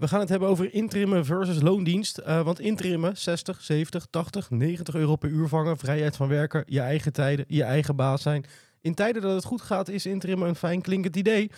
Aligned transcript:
We 0.00 0.08
gaan 0.08 0.20
het 0.20 0.28
hebben 0.28 0.48
over 0.48 0.74
interim 0.74 1.24
versus 1.24 1.62
loondienst. 1.62 2.18
Uh, 2.18 2.42
want 2.42 2.60
interimmen 2.60 3.16
60, 3.16 3.62
70, 3.62 4.06
80, 4.10 4.50
90 4.50 4.94
euro 4.94 5.16
per 5.16 5.28
uur 5.28 5.48
vangen. 5.48 5.78
Vrijheid 5.78 6.16
van 6.16 6.28
werken, 6.28 6.64
je 6.66 6.80
eigen 6.80 7.12
tijden, 7.12 7.44
je 7.48 7.62
eigen 7.62 7.96
baas 7.96 8.22
zijn. 8.22 8.44
In 8.80 8.94
tijden 8.94 9.22
dat 9.22 9.34
het 9.34 9.44
goed 9.44 9.60
gaat 9.60 9.88
is 9.88 10.06
interim 10.06 10.42
een 10.42 10.54
fijn 10.54 10.80
klinkend 10.80 11.16
idee. 11.16 11.50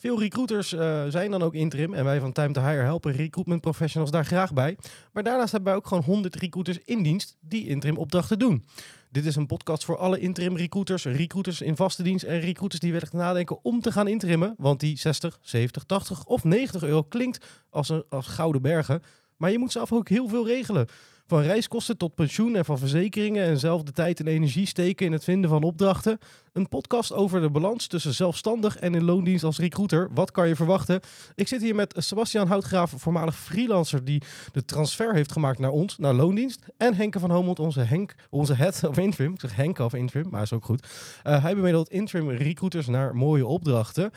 Veel 0.00 0.20
recruiters 0.20 0.72
uh, 0.72 1.04
zijn 1.08 1.30
dan 1.30 1.42
ook 1.42 1.54
interim 1.54 1.94
en 1.94 2.04
wij 2.04 2.20
van 2.20 2.32
Time 2.32 2.52
to 2.52 2.60
Hire 2.60 2.82
helpen 2.82 3.12
recruitment 3.12 3.60
professionals 3.60 4.10
daar 4.10 4.24
graag 4.24 4.52
bij. 4.52 4.76
Maar 5.12 5.22
daarnaast 5.22 5.52
hebben 5.52 5.68
wij 5.68 5.78
ook 5.78 5.86
gewoon 5.86 6.02
100 6.02 6.36
recruiters 6.36 6.78
in 6.84 7.02
dienst 7.02 7.36
die 7.40 7.68
interim 7.68 7.96
opdrachten 7.96 8.38
doen. 8.38 8.64
Dit 9.10 9.26
is 9.26 9.36
een 9.36 9.46
podcast 9.46 9.84
voor 9.84 9.96
alle 9.96 10.18
interim 10.18 10.56
recruiters, 10.56 11.04
recruiters 11.04 11.60
in 11.60 11.76
vaste 11.76 12.02
dienst 12.02 12.24
en 12.24 12.40
recruiters 12.40 12.80
die 12.80 12.92
willen 12.92 13.08
nadenken 13.12 13.64
om 13.64 13.80
te 13.80 13.92
gaan 13.92 14.08
interimmen. 14.08 14.54
Want 14.58 14.80
die 14.80 14.98
60, 14.98 15.38
70, 15.42 15.84
80 15.84 16.24
of 16.24 16.44
90 16.44 16.82
euro 16.82 17.02
klinkt 17.02 17.46
als, 17.70 17.88
een, 17.88 18.04
als 18.08 18.26
gouden 18.26 18.62
bergen. 18.62 19.02
Maar 19.36 19.50
je 19.50 19.58
moet 19.58 19.72
zelf 19.72 19.92
ook 19.92 20.08
heel 20.08 20.28
veel 20.28 20.46
regelen. 20.46 20.86
Van 21.30 21.42
reiskosten 21.42 21.96
tot 21.96 22.14
pensioen 22.14 22.56
en 22.56 22.64
van 22.64 22.78
verzekeringen 22.78 23.44
en 23.44 23.58
zelf 23.58 23.82
de 23.82 23.92
tijd 23.92 24.20
en 24.20 24.26
energie 24.26 24.66
steken 24.66 25.06
in 25.06 25.12
het 25.12 25.24
vinden 25.24 25.50
van 25.50 25.62
opdrachten. 25.62 26.18
Een 26.52 26.68
podcast 26.68 27.12
over 27.12 27.40
de 27.40 27.50
balans 27.50 27.86
tussen 27.86 28.14
zelfstandig 28.14 28.76
en 28.76 28.94
in 28.94 29.04
loondienst 29.04 29.44
als 29.44 29.58
recruiter. 29.58 30.08
Wat 30.14 30.30
kan 30.30 30.48
je 30.48 30.56
verwachten? 30.56 31.00
Ik 31.34 31.48
zit 31.48 31.60
hier 31.60 31.74
met 31.74 31.94
Sebastian 31.98 32.46
Houtgraaf, 32.46 32.92
voormalig 32.96 33.36
freelancer 33.36 34.04
die 34.04 34.22
de 34.52 34.64
transfer 34.64 35.14
heeft 35.14 35.32
gemaakt 35.32 35.58
naar 35.58 35.70
ons, 35.70 35.98
naar 35.98 36.14
loondienst. 36.14 36.66
En 36.76 36.94
Henke 36.94 37.18
van 37.18 37.30
Homelt, 37.30 37.58
onze, 37.58 37.80
Henk, 37.80 38.14
onze 38.30 38.54
head 38.54 38.84
of 38.84 38.98
interim. 38.98 39.32
Ik 39.32 39.40
zeg 39.40 39.56
Henke 39.56 39.84
of 39.84 39.94
interim, 39.94 40.30
maar 40.30 40.42
is 40.42 40.52
ook 40.52 40.64
goed. 40.64 40.86
Uh, 41.26 41.42
hij 41.42 41.54
bemiddelt 41.54 41.90
interim 41.90 42.30
recruiters 42.30 42.86
naar 42.86 43.16
mooie 43.16 43.46
opdrachten. 43.46 44.10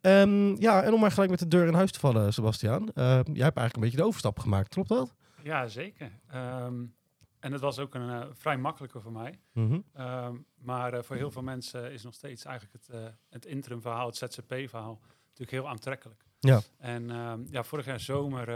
Um, 0.00 0.60
ja, 0.60 0.82
en 0.82 0.92
om 0.92 1.00
maar 1.00 1.12
gelijk 1.12 1.30
met 1.30 1.38
de 1.38 1.48
deur 1.48 1.66
in 1.66 1.74
huis 1.74 1.90
te 1.90 1.98
vallen, 1.98 2.32
Sebastian. 2.32 2.82
Uh, 2.82 3.04
jij 3.04 3.14
hebt 3.22 3.36
eigenlijk 3.36 3.74
een 3.74 3.80
beetje 3.80 3.96
de 3.96 4.04
overstap 4.04 4.38
gemaakt, 4.38 4.68
klopt 4.68 4.88
dat? 4.88 5.14
Ja, 5.42 5.66
zeker. 5.66 6.10
Um, 6.34 6.94
en 7.40 7.52
het 7.52 7.60
was 7.60 7.78
ook 7.78 7.94
een 7.94 8.08
uh, 8.08 8.26
vrij 8.32 8.58
makkelijke 8.58 9.00
voor 9.00 9.12
mij. 9.12 9.40
Mm 9.52 9.68
-hmm. 9.68 10.06
um, 10.06 10.46
maar 10.54 10.94
uh, 10.94 11.02
voor 11.02 11.16
heel 11.16 11.30
veel 11.30 11.42
mensen 11.42 11.92
is 11.92 12.02
nog 12.02 12.14
steeds 12.14 12.44
eigenlijk 12.44 12.84
het, 12.84 12.94
uh, 12.94 13.06
het 13.28 13.46
interim 13.46 13.80
verhaal, 13.80 14.06
het 14.06 14.16
ZZP-verhaal, 14.16 15.00
natuurlijk 15.22 15.50
heel 15.50 15.68
aantrekkelijk. 15.68 16.24
Ja. 16.38 16.60
En 16.76 17.10
um, 17.10 17.46
ja, 17.50 17.62
vorig 17.62 17.84
jaar 17.84 18.00
zomer 18.00 18.48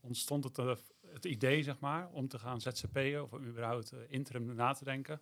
ontstond 0.00 0.44
het, 0.44 0.56
het 1.06 1.24
idee, 1.24 1.62
zeg 1.62 1.78
maar, 1.78 2.08
om 2.08 2.28
te 2.28 2.38
gaan 2.38 2.60
ZZP'en 2.60 3.22
of 3.22 3.34
überhaupt 3.34 3.94
interim 4.08 4.54
na 4.54 4.72
te 4.72 4.84
denken. 4.84 5.20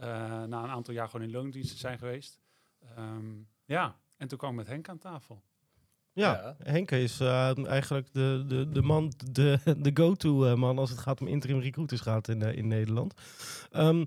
na 0.00 0.44
een 0.44 0.54
aantal 0.54 0.94
jaar 0.94 1.08
gewoon 1.08 1.26
in 1.26 1.32
loondiensten 1.32 1.78
zijn 1.78 1.98
geweest. 1.98 2.40
ja, 3.64 3.98
en 4.16 4.28
toen 4.28 4.38
kwam 4.38 4.50
ik 4.50 4.56
met 4.56 4.66
Henk 4.66 4.88
aan 4.88 4.98
tafel. 4.98 5.42
Ja, 6.14 6.32
ja. 6.32 6.56
Henke 6.70 7.02
is 7.02 7.20
uh, 7.20 7.66
eigenlijk 7.68 8.06
de, 8.12 8.44
de, 8.48 8.68
de 8.68 8.82
man, 8.82 9.12
de, 9.32 9.58
de 9.78 9.90
go-to 9.94 10.46
uh, 10.46 10.54
man 10.54 10.78
als 10.78 10.90
het 10.90 10.98
gaat 10.98 11.20
om 11.20 11.26
interim 11.26 11.60
recruiters 11.60 12.00
gaat 12.00 12.28
in, 12.28 12.42
uh, 12.42 12.56
in 12.56 12.68
Nederland. 12.68 13.14
Um, 13.72 14.06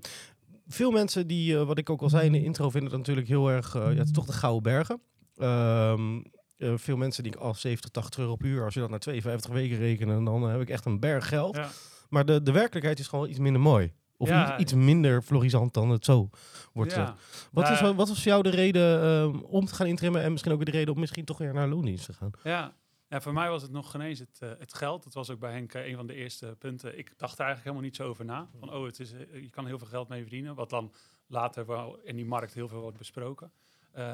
veel 0.66 0.90
mensen 0.90 1.26
die, 1.26 1.56
wat 1.56 1.78
ik 1.78 1.90
ook 1.90 2.02
al 2.02 2.08
zei 2.08 2.26
in 2.26 2.32
de 2.32 2.44
intro, 2.44 2.70
vinden 2.70 2.90
het 2.90 2.98
natuurlijk 2.98 3.28
heel 3.28 3.50
erg, 3.50 3.74
ja, 3.74 3.80
het 3.80 4.06
is 4.06 4.12
toch 4.12 4.26
de 4.26 4.32
gouden 4.32 4.62
bergen. 4.62 5.00
Um, 5.36 6.24
veel 6.58 6.96
mensen 6.96 7.22
die 7.22 7.36
al 7.36 7.54
70, 7.54 7.90
80 7.90 8.20
euro 8.20 8.36
per 8.36 8.48
uur, 8.48 8.64
als 8.64 8.74
je 8.74 8.80
dat 8.80 8.90
naar 8.90 8.98
52 8.98 9.52
weken 9.52 9.78
rekenen, 9.78 10.24
dan 10.24 10.42
heb 10.42 10.60
ik 10.60 10.70
echt 10.70 10.84
een 10.84 11.00
berg 11.00 11.28
geld. 11.28 11.56
Ja. 11.56 11.70
Maar 12.08 12.24
de, 12.24 12.42
de 12.42 12.52
werkelijkheid 12.52 12.98
is 12.98 13.06
gewoon 13.06 13.28
iets 13.28 13.38
minder 13.38 13.60
mooi. 13.62 13.92
Of 14.18 14.28
ja. 14.28 14.58
iets 14.58 14.74
minder 14.74 15.22
florisant 15.22 15.74
dan 15.74 15.90
het 15.90 16.04
zo 16.04 16.30
wordt 16.72 16.94
ja. 16.94 17.16
Wat, 17.52 17.68
is, 17.68 17.80
wat 17.80 17.94
was 17.96 18.22
voor 18.22 18.32
jou 18.32 18.42
de 18.42 18.50
reden 18.50 19.04
um, 19.04 19.40
om 19.40 19.64
te 19.64 19.74
gaan 19.74 19.86
intrimmen 19.86 20.22
en 20.22 20.30
misschien 20.30 20.52
ook 20.52 20.64
de 20.64 20.70
reden 20.70 20.94
om 20.94 21.00
misschien 21.00 21.24
toch 21.24 21.38
weer 21.38 21.54
naar 21.54 21.68
loondienst 21.68 22.04
te 22.04 22.12
gaan? 22.12 22.30
Ja, 22.42 22.74
ja 23.08 23.20
voor 23.20 23.32
mij 23.32 23.48
was 23.48 23.62
het 23.62 23.70
nog 23.70 23.90
geen 23.90 24.00
eens 24.00 24.18
het, 24.18 24.40
uh, 24.42 24.50
het 24.58 24.74
geld. 24.74 25.04
Dat 25.04 25.14
was 25.14 25.30
ook 25.30 25.38
bij 25.38 25.52
Henk 25.52 25.74
uh, 25.74 25.86
een 25.86 25.96
van 25.96 26.06
de 26.06 26.14
eerste 26.14 26.56
punten. 26.58 26.98
Ik 26.98 27.12
dacht 27.16 27.38
er 27.38 27.44
eigenlijk 27.44 27.64
helemaal 27.64 27.84
niet 27.84 27.96
zo 27.96 28.08
over 28.08 28.24
na. 28.24 28.48
Van, 28.58 28.72
oh, 28.72 28.84
het 28.84 29.00
is, 29.00 29.12
uh, 29.12 29.42
je 29.42 29.50
kan 29.50 29.66
heel 29.66 29.78
veel 29.78 29.86
geld 29.86 30.08
mee 30.08 30.20
verdienen. 30.20 30.54
Wat 30.54 30.70
dan 30.70 30.92
later 31.26 31.66
wel 31.66 31.98
in 32.04 32.16
die 32.16 32.26
markt 32.26 32.54
heel 32.54 32.68
veel 32.68 32.80
wordt 32.80 32.98
besproken. 32.98 33.52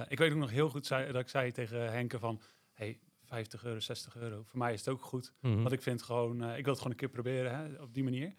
ik 0.08 0.18
weet 0.18 0.32
ook 0.32 0.38
nog 0.38 0.50
heel 0.50 0.68
goed 0.68 0.86
zei, 0.86 1.12
dat 1.12 1.20
ik 1.20 1.28
zei 1.28 1.52
tegen 1.52 1.92
Henke 1.92 2.18
van... 2.18 2.40
Hey, 2.72 2.98
50 3.24 3.64
euro, 3.64 3.80
60 3.80 4.16
euro. 4.16 4.42
Voor 4.46 4.58
mij 4.58 4.72
is 4.72 4.78
het 4.78 4.88
ook 4.88 5.02
goed. 5.02 5.32
Mm 5.40 5.52
-hmm. 5.52 5.62
Want 5.62 5.74
ik 5.74 5.82
vind 5.82 6.02
gewoon, 6.02 6.34
ik 6.34 6.64
wil 6.64 6.72
het 6.72 6.76
gewoon 6.76 6.90
een 6.90 6.96
keer 6.96 7.08
proberen 7.08 7.56
hè, 7.56 7.82
op 7.82 7.94
die 7.94 8.04
manier. 8.04 8.34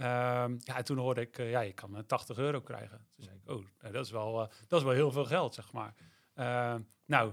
Um, 0.00 0.56
ja, 0.58 0.82
toen 0.82 0.98
hoorde 0.98 1.20
ik, 1.20 1.38
uh, 1.38 1.50
ja, 1.50 1.60
je 1.60 1.72
kan 1.72 2.06
80 2.06 2.38
euro 2.38 2.60
krijgen. 2.60 3.06
Toen 3.14 3.24
zei 3.24 3.36
ik, 3.36 3.50
oh, 3.50 3.92
dat 3.92 4.04
is 4.04 4.10
wel, 4.10 4.40
uh, 4.40 4.48
dat 4.68 4.78
is 4.78 4.84
wel 4.86 4.94
heel 4.94 5.10
veel 5.10 5.24
geld, 5.24 5.54
zeg 5.54 5.72
maar. 5.72 5.94
Uh, 6.34 6.74
nou, 7.06 7.32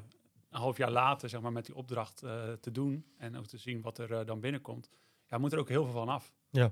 een 0.49 0.59
half 0.59 0.77
jaar 0.77 0.91
later, 0.91 1.29
zeg 1.29 1.41
maar, 1.41 1.51
met 1.51 1.65
die 1.65 1.75
opdracht 1.75 2.17
te 2.59 2.71
doen 2.71 3.05
en 3.17 3.37
ook 3.37 3.45
te 3.45 3.57
zien 3.57 3.81
wat 3.81 3.97
er 3.97 4.25
dan 4.25 4.39
binnenkomt, 4.39 4.89
ja, 5.25 5.37
moet 5.37 5.53
er 5.53 5.59
ook 5.59 5.69
heel 5.69 5.83
veel 5.83 5.93
van 5.93 6.09
af. 6.09 6.33
Ja. 6.49 6.71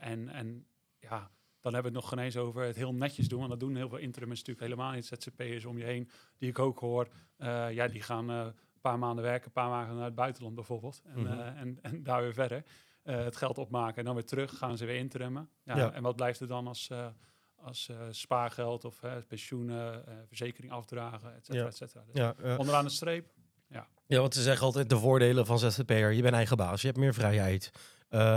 en, 0.00 0.28
en 0.28 0.66
ja, 0.98 1.30
dan 1.60 1.74
hebben 1.74 1.92
we 1.92 1.98
het 1.98 2.06
nog 2.06 2.08
geen 2.08 2.24
eens 2.24 2.36
over 2.36 2.62
het 2.62 2.76
heel 2.76 2.94
netjes 2.94 3.28
doen. 3.28 3.38
Want 3.38 3.50
dat 3.50 3.60
doen 3.60 3.76
heel 3.76 3.88
veel 3.88 3.98
interims 3.98 4.38
natuurlijk 4.38 4.66
helemaal 4.66 4.92
niet. 4.92 5.06
ZZP'ers 5.06 5.64
om 5.64 5.78
je 5.78 5.84
heen, 5.84 6.10
die 6.38 6.48
ik 6.48 6.58
ook 6.58 6.78
hoor. 6.78 7.08
ja, 7.70 7.88
die 7.88 8.02
gaan 8.02 8.28
een 8.28 8.54
paar 8.80 8.98
maanden 8.98 9.24
werken, 9.24 9.46
een 9.46 9.52
paar 9.52 9.68
maanden 9.68 9.96
naar 9.96 10.04
het 10.04 10.14
buitenland 10.14 10.54
bijvoorbeeld. 10.54 11.02
En, 11.04 11.20
mm 11.20 11.26
-hmm. 11.26 11.40
en, 11.40 11.78
en 11.82 12.02
daar 12.02 12.22
weer 12.22 12.34
verder. 12.34 12.64
Uh, 13.04 13.24
het 13.24 13.36
geld 13.36 13.58
opmaken 13.58 13.96
en 13.96 14.04
dan 14.04 14.14
weer 14.14 14.24
terug 14.24 14.58
gaan 14.58 14.76
ze 14.76 14.84
weer 14.84 14.96
interimmen. 14.96 15.48
Ja, 15.62 15.76
ja. 15.76 15.92
En 15.92 16.02
wat 16.02 16.16
blijft 16.16 16.40
er 16.40 16.46
dan 16.46 16.66
als, 16.66 16.88
uh, 16.92 17.06
als 17.54 17.88
uh, 17.90 17.96
spaargeld 18.10 18.84
of 18.84 19.00
pensioenen, 19.28 20.04
verzekering 20.26 20.72
afdragen, 20.72 21.34
et 21.34 21.46
cetera, 21.46 21.66
et 21.66 21.76
cetera. 21.76 22.04
Dus 22.36 22.56
onderaan 22.56 22.84
de 22.84 22.90
streep, 22.90 23.30
ja. 23.68 23.86
Ja, 24.06 24.20
want 24.20 24.34
ze 24.34 24.42
zeggen 24.42 24.66
altijd 24.66 24.88
de 24.88 24.98
voordelen 24.98 25.46
van 25.46 25.58
ZZP'er. 25.58 26.12
Je 26.12 26.22
bent 26.22 26.34
eigen 26.34 26.56
baas, 26.56 26.80
je 26.80 26.86
hebt 26.86 26.98
meer 26.98 27.14
vrijheid. 27.14 27.70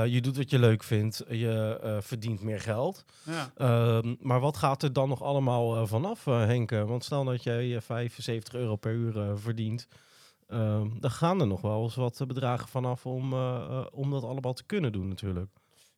je 0.06 0.20
doet 0.22 0.38
wat 0.38 0.50
je 0.50 0.60
leuk 0.60 0.84
vindt, 0.84 1.24
je 1.30 1.98
verdient 2.02 2.42
meer 2.42 2.62
geld. 2.62 3.04
Ja. 3.24 3.52
Ehm, 3.56 4.16
maar 4.20 4.40
wat 4.40 4.58
gaat 4.58 4.84
er 4.84 4.94
dan 4.94 5.10
nog 5.10 5.22
allemaal 5.22 5.88
vanaf, 5.88 6.26
Henke? 6.26 6.86
Want 6.86 7.04
stel 7.04 7.24
dat 7.24 7.44
jij 7.44 7.82
75 7.82 8.54
euro 8.54 8.76
per 8.76 8.92
uur 8.92 9.38
verdient... 9.38 9.88
Uh, 10.48 10.86
dan 11.00 11.12
gaan 11.12 11.42
er 11.42 11.48
nog 11.48 11.62
wel 11.62 11.84
eens 11.84 11.96
wat 11.96 12.24
bedragen 12.28 12.68
vanaf 12.68 13.06
om, 13.06 13.34
uh, 13.34 13.68
uh, 13.70 13.86
om 13.92 14.12
dat 14.12 14.24
allemaal 14.24 14.54
te 14.54 14.66
kunnen 14.66 14.92
doen 14.92 15.08
natuurlijk. 15.08 15.52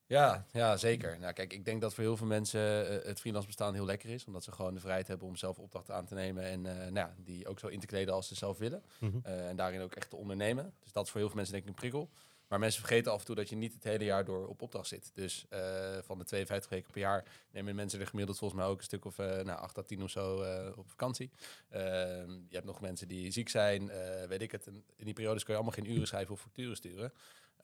Ja, 0.06 0.46
ja, 0.52 0.78
zeker. 0.78 1.20
Nou, 1.20 1.34
kijk, 1.34 1.54
ik 1.54 1.66
denk 1.66 1.82
dat 1.82 1.94
voor 1.94 2.04
heel 2.04 2.18
veel 2.18 2.28
mensen 2.28 2.92
uh, 2.94 3.06
het 3.06 3.20
freelance 3.20 3.48
bestaan 3.48 3.74
heel 3.74 3.86
lekker 3.86 4.10
is. 4.10 4.26
Omdat 4.26 4.44
ze 4.44 4.52
gewoon 4.52 4.74
de 4.74 4.80
vrijheid 4.80 5.08
hebben 5.08 5.28
om 5.28 5.36
zelf 5.36 5.60
opdrachten 5.60 5.96
aan 5.96 6.06
te 6.06 6.14
nemen. 6.14 6.44
En 6.44 6.62
nou 6.62 6.94
ja, 6.94 7.16
die 7.18 7.48
ook 7.48 7.60
zo 7.60 7.68
in 7.68 7.80
te 7.80 7.86
kleden 7.86 8.14
als 8.14 8.28
ze 8.28 8.36
zelf 8.36 8.58
willen. 8.58 8.84
Mm 9.00 9.10
-hmm. 9.12 9.22
en 9.24 9.56
daarin 9.56 9.82
ook 9.82 9.96
echt 9.96 10.10
te 10.10 10.16
ondernemen. 10.16 10.74
Dus 10.80 10.92
dat 10.92 11.06
is 11.06 11.12
voor 11.12 11.20
heel 11.20 11.30
veel 11.30 11.38
mensen 11.38 11.56
denk 11.56 11.66
ik 11.66 11.70
een 11.70 11.90
prikkel. 11.90 12.10
Maar 12.50 12.60
mensen 12.60 12.80
vergeten 12.80 13.12
af 13.12 13.20
en 13.20 13.26
toe 13.26 13.36
dat 13.36 13.50
je 13.50 13.56
niet 13.56 13.74
het 13.74 13.84
hele 13.84 14.04
jaar 14.04 14.26
door 14.26 14.48
op 14.48 14.62
opdracht 14.62 14.88
zit. 14.88 15.12
Dus 15.14 15.46
uh, 15.50 15.98
van 16.02 16.18
de 16.18 16.24
52 16.24 16.70
weken 16.70 16.92
per 16.92 17.02
jaar 17.02 17.26
nemen 17.52 17.76
mensen 17.76 18.00
er 18.00 18.08
gemiddeld 18.08 18.38
volgens 18.38 18.60
mij 18.60 18.70
ook 18.70 18.78
een 18.78 18.84
stuk 18.84 19.06
of 19.06 19.20
uh, 19.20 19.26
nou, 19.26 19.60
8 19.60 19.78
à 19.78 19.82
10 19.82 20.04
of 20.04 20.10
zo 20.10 20.44
uh, 20.44 20.78
op 20.78 20.90
vakantie. 20.90 21.32
je 21.70 22.48
hebt 22.50 22.66
nog 22.66 22.82
mensen 22.82 23.08
die 23.08 23.32
ziek 23.32 23.50
zijn, 23.50 23.92
weet 24.28 24.42
ik 24.42 24.52
het. 24.52 24.68
En 24.68 24.84
in 24.96 25.06
die 25.06 25.14
periodes 25.14 25.44
kun 25.44 25.54
je 25.54 25.60
allemaal 25.60 25.84
geen 25.84 25.92
uren 25.94 26.08
schrijven 26.08 26.34
of 26.34 26.42
facturen 26.42 26.76
sturen. 26.76 27.14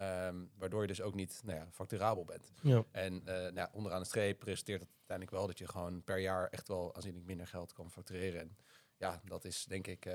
Um, 0.01 0.51
waardoor 0.57 0.81
je 0.81 0.87
dus 0.87 1.01
ook 1.01 1.13
niet 1.13 1.41
nou 1.43 1.57
ja, 1.57 1.67
facturabel 1.71 2.25
bent. 2.25 2.51
Ja. 2.61 2.83
En 2.91 3.21
nou 3.23 3.55
ja, 3.55 3.69
onderaan 3.73 3.99
de 3.99 4.05
streep 4.05 4.43
resulteert 4.43 4.81
het 4.81 4.89
uiteindelijk 4.89 5.37
wel 5.37 5.47
dat 5.47 5.57
je 5.57 5.67
gewoon 5.67 6.03
per 6.03 6.19
jaar 6.19 6.47
echt 6.47 6.67
wel 6.67 6.95
aanzienlijk 6.95 7.25
minder 7.25 7.47
geld 7.47 7.73
kan 7.73 7.91
factureren. 7.91 8.39
En 8.41 8.57
ja, 8.97 9.21
dat 9.25 9.45
is 9.45 9.65
denk 9.65 9.87
ik 9.87 10.07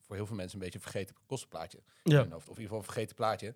voor 0.00 0.16
heel 0.16 0.26
veel 0.26 0.36
mensen 0.36 0.58
een 0.58 0.64
beetje 0.64 0.78
een 0.78 0.90
vergeten 0.90 1.16
kostenplaatje. 1.26 1.82
Ja. 2.02 2.20
Of 2.20 2.28
in 2.28 2.48
ieder 2.48 2.62
geval 2.62 2.78
een 2.78 2.84
vergeten 2.84 3.16
plaatje. 3.16 3.54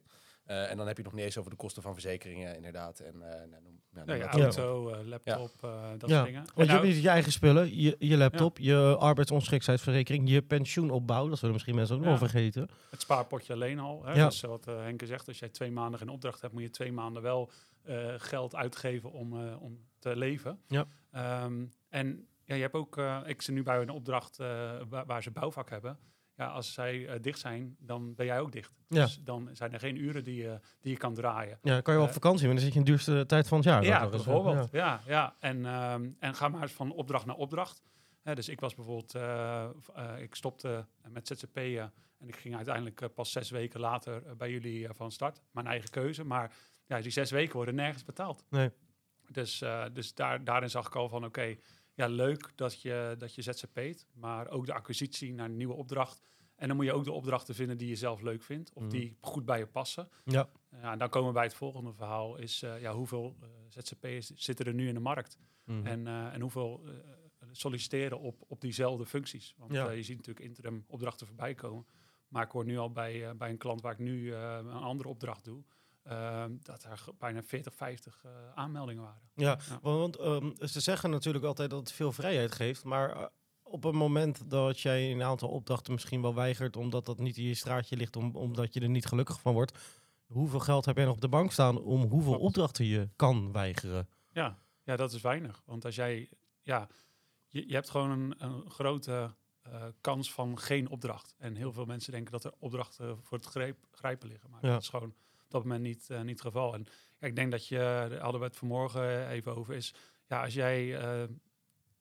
Uh, 0.51 0.71
en 0.71 0.77
dan 0.77 0.87
heb 0.87 0.97
je 0.97 1.03
nog 1.03 1.13
niet 1.13 1.25
eens 1.25 1.39
over 1.39 1.51
de 1.51 1.57
kosten 1.57 1.83
van 1.83 1.93
verzekeringen, 1.93 2.57
inderdaad. 2.57 3.01
En, 3.01 3.15
uh, 3.15 3.21
nou, 3.21 3.63
noem, 3.63 4.17
ja, 4.17 4.31
auto, 4.31 4.91
uh, 4.91 5.07
laptop, 5.07 5.51
ja. 5.61 5.97
dat 5.97 6.09
ja. 6.09 6.17
soort 6.17 6.27
dingen. 6.27 6.45
Want 6.45 6.57
je 6.57 6.65
nou, 6.65 6.79
hebt 6.79 6.95
niet 6.95 7.03
je 7.03 7.09
eigen 7.09 7.33
spullen, 7.33 7.77
je, 7.77 7.97
je 7.99 8.17
laptop, 8.17 8.59
ja. 8.59 8.65
je 8.65 8.97
arbeidsongeschiktheidsverzekering, 8.97 10.29
je 10.29 10.43
pensioenopbouw, 10.43 11.29
dat 11.29 11.39
zullen 11.39 11.53
misschien 11.53 11.75
mensen 11.75 11.97
ook 11.97 12.05
nog 12.05 12.19
vergeten. 12.19 12.69
Het 12.91 13.01
spaarpotje 13.01 13.53
alleen 13.53 13.79
al. 13.79 14.05
Hè? 14.05 14.15
Dus 14.15 14.41
wat 14.41 14.65
Henke 14.65 15.07
zegt, 15.07 15.29
als 15.29 15.39
jij 15.39 15.49
twee 15.49 15.73
maanden 15.73 15.99
geen 15.99 16.09
opdracht 16.09 16.41
hebt, 16.41 16.53
moet 16.53 16.63
je 16.63 16.71
twee 16.71 16.93
maanden 16.93 17.23
wel 17.23 17.51
geld 18.17 18.55
uitgeven 18.55 19.13
om, 19.13 19.55
om 19.55 19.79
te 19.99 20.17
leven. 20.17 20.61
Ja. 20.67 20.87
Um, 21.45 21.73
en 21.89 22.27
ja, 22.45 22.55
je 22.55 22.63
hebt 22.63 22.75
ook, 22.75 22.97
ik 23.25 23.43
zit 23.43 23.55
nu 23.55 23.63
bij 23.63 23.81
een 23.81 23.91
opdracht 23.91 24.37
waar, 24.89 25.07
waar 25.07 25.23
ze 25.23 25.31
bouwvak 25.31 25.71
hebben 25.71 25.99
ja, 26.41 26.47
als 26.47 26.73
zij 26.73 27.07
eh, 27.07 27.21
dicht 27.23 27.39
zijn, 27.39 27.77
dan 27.79 28.15
ben 28.15 28.27
jij 28.27 28.41
ook 28.41 28.53
dicht. 28.53 28.73
Ja. 28.89 29.05
Dus 29.05 29.21
dan 29.25 29.49
zijn 29.53 29.73
er 29.73 29.79
geen 29.81 29.97
uren 29.97 30.25
die, 30.25 30.35
je 30.43 30.61
die 30.81 30.93
je 30.93 30.99
kan 30.99 31.15
draaien. 31.15 31.59
Ja, 31.63 31.81
kan 31.81 31.93
je 31.95 31.99
wel 31.99 32.09
op 32.09 32.15
Eh, 32.15 32.21
vakantie, 32.21 32.47
maar 32.47 32.55
dan 32.55 32.65
zit 32.65 32.73
je 32.73 32.79
in 32.79 32.85
de 32.85 32.91
duurste 32.91 33.25
tijd 33.27 33.49
van 33.49 33.57
het 33.59 33.67
jaar. 33.67 33.83
Ja, 33.85 33.89
zeggen. 33.91 34.11
bijvoorbeeld. 34.11 34.71
Ja, 34.73 35.01
ja. 35.07 35.35
En, 35.39 35.67
ehm, 35.67 36.09
en 36.19 36.35
ga 36.35 36.49
maar 36.49 36.63
eens 36.63 36.73
van 36.73 36.93
opdracht 36.93 37.27
naar 37.27 37.37
opdracht. 37.37 37.83
Dus 38.35 38.49
ik 38.49 38.61
was 38.61 38.75
bijvoorbeeld, 38.75 39.15
eh, 39.15 39.65
eh, 39.95 40.23
ik 40.23 40.35
stopte 40.35 40.87
met 41.09 41.27
ZZP'en 41.27 41.93
en 42.19 42.29
ik 42.29 42.37
ging 42.37 42.57
uiteindelijk 42.57 43.01
eh, 43.01 43.09
pas 43.15 43.33
zes 43.33 43.51
weken 43.51 43.81
later 43.81 44.27
eh, 44.27 44.33
bij 44.33 44.51
jullie 44.51 44.89
eh, 44.89 44.95
van 44.95 45.11
start. 45.13 45.43
Mijn 45.51 45.67
eigen 45.67 45.91
keuze, 45.91 46.25
maar 46.25 46.53
ja, 46.87 47.01
die 47.01 47.11
zes 47.11 47.31
weken 47.31 47.57
worden 47.57 47.75
nergens 47.75 48.05
betaald. 48.05 48.45
Nee. 48.51 48.71
Dus, 49.29 49.61
eh, 49.63 49.85
dus 49.93 50.15
daar, 50.15 50.45
daarin 50.45 50.71
zag 50.71 50.87
ik 50.87 50.95
al 50.95 51.09
van, 51.09 51.25
oké, 51.25 51.57
ja, 51.95 52.07
leuk 52.07 52.53
dat 52.55 52.81
je, 52.83 53.15
dat 53.19 53.35
je 53.35 53.43
ZZP't, 53.43 54.07
maar 54.13 54.49
ook 54.49 54.67
de 54.67 54.73
acquisitie 54.75 55.33
naar 55.35 55.47
een 55.49 55.57
nieuwe 55.57 55.75
opdracht. 55.75 56.21
En 56.57 56.69
dan 56.69 56.77
moet 56.77 56.87
je 56.87 56.93
ook 56.93 57.05
de 57.05 57.13
opdrachten 57.13 57.55
vinden 57.55 57.77
die 57.79 57.89
je 57.89 57.97
zelf 57.97 58.21
leuk 58.21 58.43
vindt, 58.43 58.73
of 58.73 58.83
Mhm. 58.83 58.91
die 58.91 59.17
goed 59.21 59.45
bij 59.45 59.59
je 59.59 59.67
passen. 59.67 60.09
Ja. 60.25 60.49
Ja, 60.71 60.93
en 60.93 60.99
dan 60.99 61.09
komen 61.09 61.29
we 61.29 61.35
bij 61.35 61.45
het 61.45 61.55
volgende 61.55 61.93
verhaal, 61.93 62.37
is 62.37 62.63
eh, 62.63 62.81
ja, 62.81 62.93
hoeveel 62.95 63.37
eh, 63.41 63.49
ZZP'ers 63.69 64.31
zitten 64.31 64.67
er 64.67 64.75
nu 64.75 64.89
in 64.89 64.95
de 64.95 65.01
markt? 65.01 65.39
Mhm. 65.65 65.87
En, 65.87 66.07
eh, 66.07 66.35
en 66.35 66.41
hoeveel 66.41 66.83
eh, 66.85 66.93
solliciteren 67.53 68.19
op, 68.21 68.43
op 68.49 68.61
diezelfde 68.61 69.07
functies? 69.07 69.55
Want 69.59 69.73
Ja. 69.73 69.89
eh, 69.89 69.97
je 69.97 70.03
ziet 70.03 70.17
natuurlijk 70.17 70.47
interim 70.47 70.85
opdrachten 70.87 71.27
voorbij 71.27 71.55
komen. 71.55 71.87
Maar 72.29 72.45
ik 72.45 72.51
hoor 72.51 72.65
nu 72.65 72.79
al 72.79 72.93
bij, 72.93 73.29
eh, 73.29 73.35
bij 73.35 73.51
een 73.51 73.57
klant 73.59 73.81
waar 73.81 73.93
ik 73.93 73.99
nu 73.99 74.33
eh, 74.35 74.57
een 74.61 74.71
andere 74.71 75.09
opdracht 75.09 75.45
doe, 75.45 75.63
eh, 76.03 76.45
dat 76.63 76.85
er 76.85 77.05
bijna 77.19 77.43
40, 77.43 77.75
50 77.75 78.21
eh, 78.25 78.31
aanmeldingen 78.55 79.03
waren. 79.03 79.31
Ja, 79.35 79.59
Ja. 79.69 79.79
want 79.83 80.17
ehm, 80.17 80.51
ze 80.67 80.81
zeggen 80.81 81.11
natuurlijk 81.11 81.45
altijd 81.45 81.71
dat 81.71 81.79
het 81.81 81.93
veel 81.93 82.13
vrijheid 82.13 82.53
geeft, 82.53 82.85
maar 82.85 83.11
eh, 83.17 83.25
op 83.63 83.83
het 83.83 83.95
moment 83.95 84.51
dat 84.51 84.81
jij 84.81 85.13
een 85.13 85.23
aantal 85.23 85.49
opdrachten 85.49 85.93
misschien 85.93 86.23
wel 86.23 86.35
weigert 86.35 86.77
omdat 86.77 87.07
dat 87.07 87.19
niet 87.19 87.37
in 87.37 87.45
je 87.45 87.55
straatje 87.55 87.97
ligt, 87.97 88.17
om, 88.17 88.37
omdat 88.37 88.75
je 88.75 88.81
er 88.81 88.89
niet 88.89 89.07
gelukkig 89.07 89.41
van 89.41 89.53
wordt, 89.53 89.79
hoeveel 90.27 90.61
geld 90.61 90.85
heb 90.85 90.97
jij 90.97 91.05
nog 91.05 91.15
op 91.15 91.21
de 91.21 91.29
bank 91.29 91.53
staan 91.53 91.79
om 91.83 92.03
hoeveel 92.03 92.39
opdrachten 92.39 92.85
je 92.85 93.09
kan 93.17 93.53
weigeren? 93.53 94.09
Ja, 94.33 94.59
ja, 94.83 94.97
dat 94.97 95.13
is 95.13 95.21
weinig. 95.21 95.63
Want 95.67 95.85
als 95.85 95.95
jij, 95.95 96.31
ja, 96.63 96.89
je, 97.49 97.69
je 97.69 97.75
hebt 97.75 97.91
gewoon 97.91 98.11
een, 98.11 98.35
een 98.39 98.71
grote 98.71 99.35
eh, 99.63 99.85
kans 100.01 100.33
van 100.33 100.59
geen 100.59 100.89
opdracht. 100.89 101.35
En 101.39 101.55
heel 101.57 101.73
veel 101.73 101.85
mensen 101.85 102.13
denken 102.13 102.33
dat 102.33 102.45
er 102.45 102.55
opdrachten 102.59 103.23
voor 103.23 103.39
het 103.39 103.47
greep, 103.47 103.77
grijpen 103.91 104.29
liggen. 104.29 104.51
Maar 104.51 104.65
Ja. 104.65 104.73
dat 104.73 104.83
is 104.83 104.89
gewoon 104.89 105.15
dat 105.51 105.63
moment 105.63 105.83
niet, 105.83 106.11
eh, 106.11 106.21
niet 106.21 106.31
het 106.31 106.41
geval. 106.41 106.75
En 106.75 106.87
ja, 107.19 107.27
ik 107.27 107.37
denk 107.37 107.51
dat 107.51 107.67
je, 107.67 107.77
daar 107.77 108.19
hadden 108.19 108.41
we 108.41 108.47
het 108.47 108.57
vanmorgen 108.57 109.29
even 109.29 109.57
over, 109.57 109.75
is 109.75 109.95
ja, 110.29 110.43
als 110.45 110.55
jij, 110.55 110.99
eh, 110.99 111.23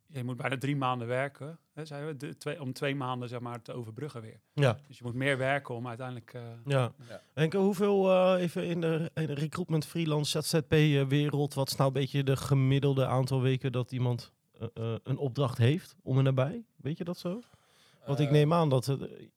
je 0.08 0.24
moet 0.24 0.38
bijna 0.38 0.58
drie 0.58 0.76
maanden 0.76 1.08
werken, 1.08 1.60
hè, 1.74 1.86
zeiden 1.86 2.10
we, 2.10 2.18
de, 2.18 2.38
twee, 2.38 2.62
om 2.62 2.74
twee 2.74 2.96
maanden 2.96 3.30
zeg 3.30 3.40
maar 3.40 3.62
te 3.62 3.74
overbruggen 3.74 4.22
weer. 4.22 4.40
Ja, 4.54 4.80
Dus 4.88 4.98
je 4.98 5.04
moet 5.04 5.14
meer 5.14 5.38
werken 5.38 5.76
om 5.76 5.88
uiteindelijk... 5.88 6.34
eh, 6.34 6.42
ja. 6.66 6.94
Ja. 7.36 7.58
Hoeveel 7.60 8.12
eh, 8.12 8.42
even 8.42 8.66
in 8.66 8.82
de, 8.82 9.12
in 9.14 9.26
de 9.26 9.34
recruitment 9.34 9.86
freelance 9.86 10.42
ZZP-wereld, 10.42 11.54
wat 11.54 11.70
is 11.70 11.76
nou 11.76 11.88
een 11.88 11.94
beetje 11.94 12.24
de 12.24 12.38
gemiddelde 12.38 13.06
aantal 13.06 13.42
weken 13.42 13.72
dat 13.72 13.92
iemand 13.92 14.32
eh, 14.60 14.68
eh, 14.74 14.96
een 15.04 15.18
opdracht 15.18 15.58
heeft 15.58 15.96
om 16.04 16.18
en 16.18 16.24
nabij? 16.24 16.64
Weet 16.76 16.98
je 16.98 17.04
dat 17.04 17.18
zo? 17.18 17.42
Want 18.06 18.20
ik 18.20 18.26
Eh, 18.28 18.32
neem 18.34 18.54
aan 18.54 18.70
dat 18.70 18.86
het, 18.86 19.02
eh, 19.02 19.28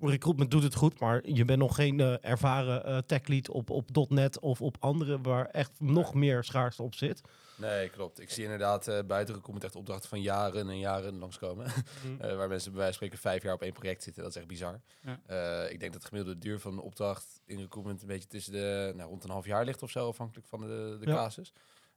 recruitment 0.00 0.50
doet 0.50 0.62
het 0.62 0.74
goed, 0.74 1.00
maar 1.00 1.28
je 1.28 1.44
bent 1.44 1.58
nog 1.58 1.74
geen 1.74 2.00
eh, 2.00 2.14
ervaren 2.20 2.84
eh 2.84 2.98
techlead 3.06 3.48
op, 3.48 3.70
op 3.70 4.08
.NET 4.08 4.38
of 4.40 4.60
op 4.60 4.76
andere 4.80 5.20
waar 5.20 5.46
echt 5.46 5.70
nog 5.78 6.14
meer 6.14 6.44
schaarste 6.44 6.82
op 6.82 6.94
zit. 6.94 7.20
Nee, 7.56 7.88
klopt. 7.88 8.20
Ik 8.20 8.30
zie 8.30 8.42
inderdaad 8.44 8.88
uh, 8.88 8.98
buiten 9.06 9.34
recruitment 9.34 9.64
echt 9.64 9.76
opdrachten 9.76 10.08
van 10.08 10.20
jaren 10.20 10.68
en 10.68 10.78
jaren 10.78 11.18
langskomen. 11.18 11.66
uh, 11.66 11.72
waar 12.36 12.48
mensen 12.48 12.70
bij 12.72 12.80
wijze 12.80 12.82
van 12.82 12.92
spreken 12.92 13.18
vijf 13.18 13.42
jaar 13.42 13.54
op 13.54 13.62
één 13.62 13.72
project 13.72 14.02
zitten. 14.02 14.22
Dat 14.22 14.30
is 14.32 14.38
echt 14.38 14.46
bizar. 14.48 14.80
Ja. 15.02 15.20
Uh, 15.64 15.72
ik 15.72 15.80
denk 15.80 15.92
dat 15.92 16.02
de 16.02 16.08
gemiddelde 16.08 16.38
duur 16.40 16.60
van 16.60 16.72
een 16.72 16.78
opdracht 16.78 17.40
in 17.44 17.58
recruitment 17.58 18.00
een 18.02 18.08
beetje 18.08 18.28
tussen 18.28 18.52
de 18.52 18.92
nou, 18.96 19.08
rond 19.08 19.24
een 19.24 19.30
half 19.30 19.46
jaar 19.46 19.64
ligt 19.64 19.82
of 19.82 19.90
zo, 19.90 20.08
afhankelijk 20.08 20.46
van 20.46 20.60
de, 20.60 20.96
de 21.00 21.06
Ja. 21.10 21.14
casus. 21.14 21.52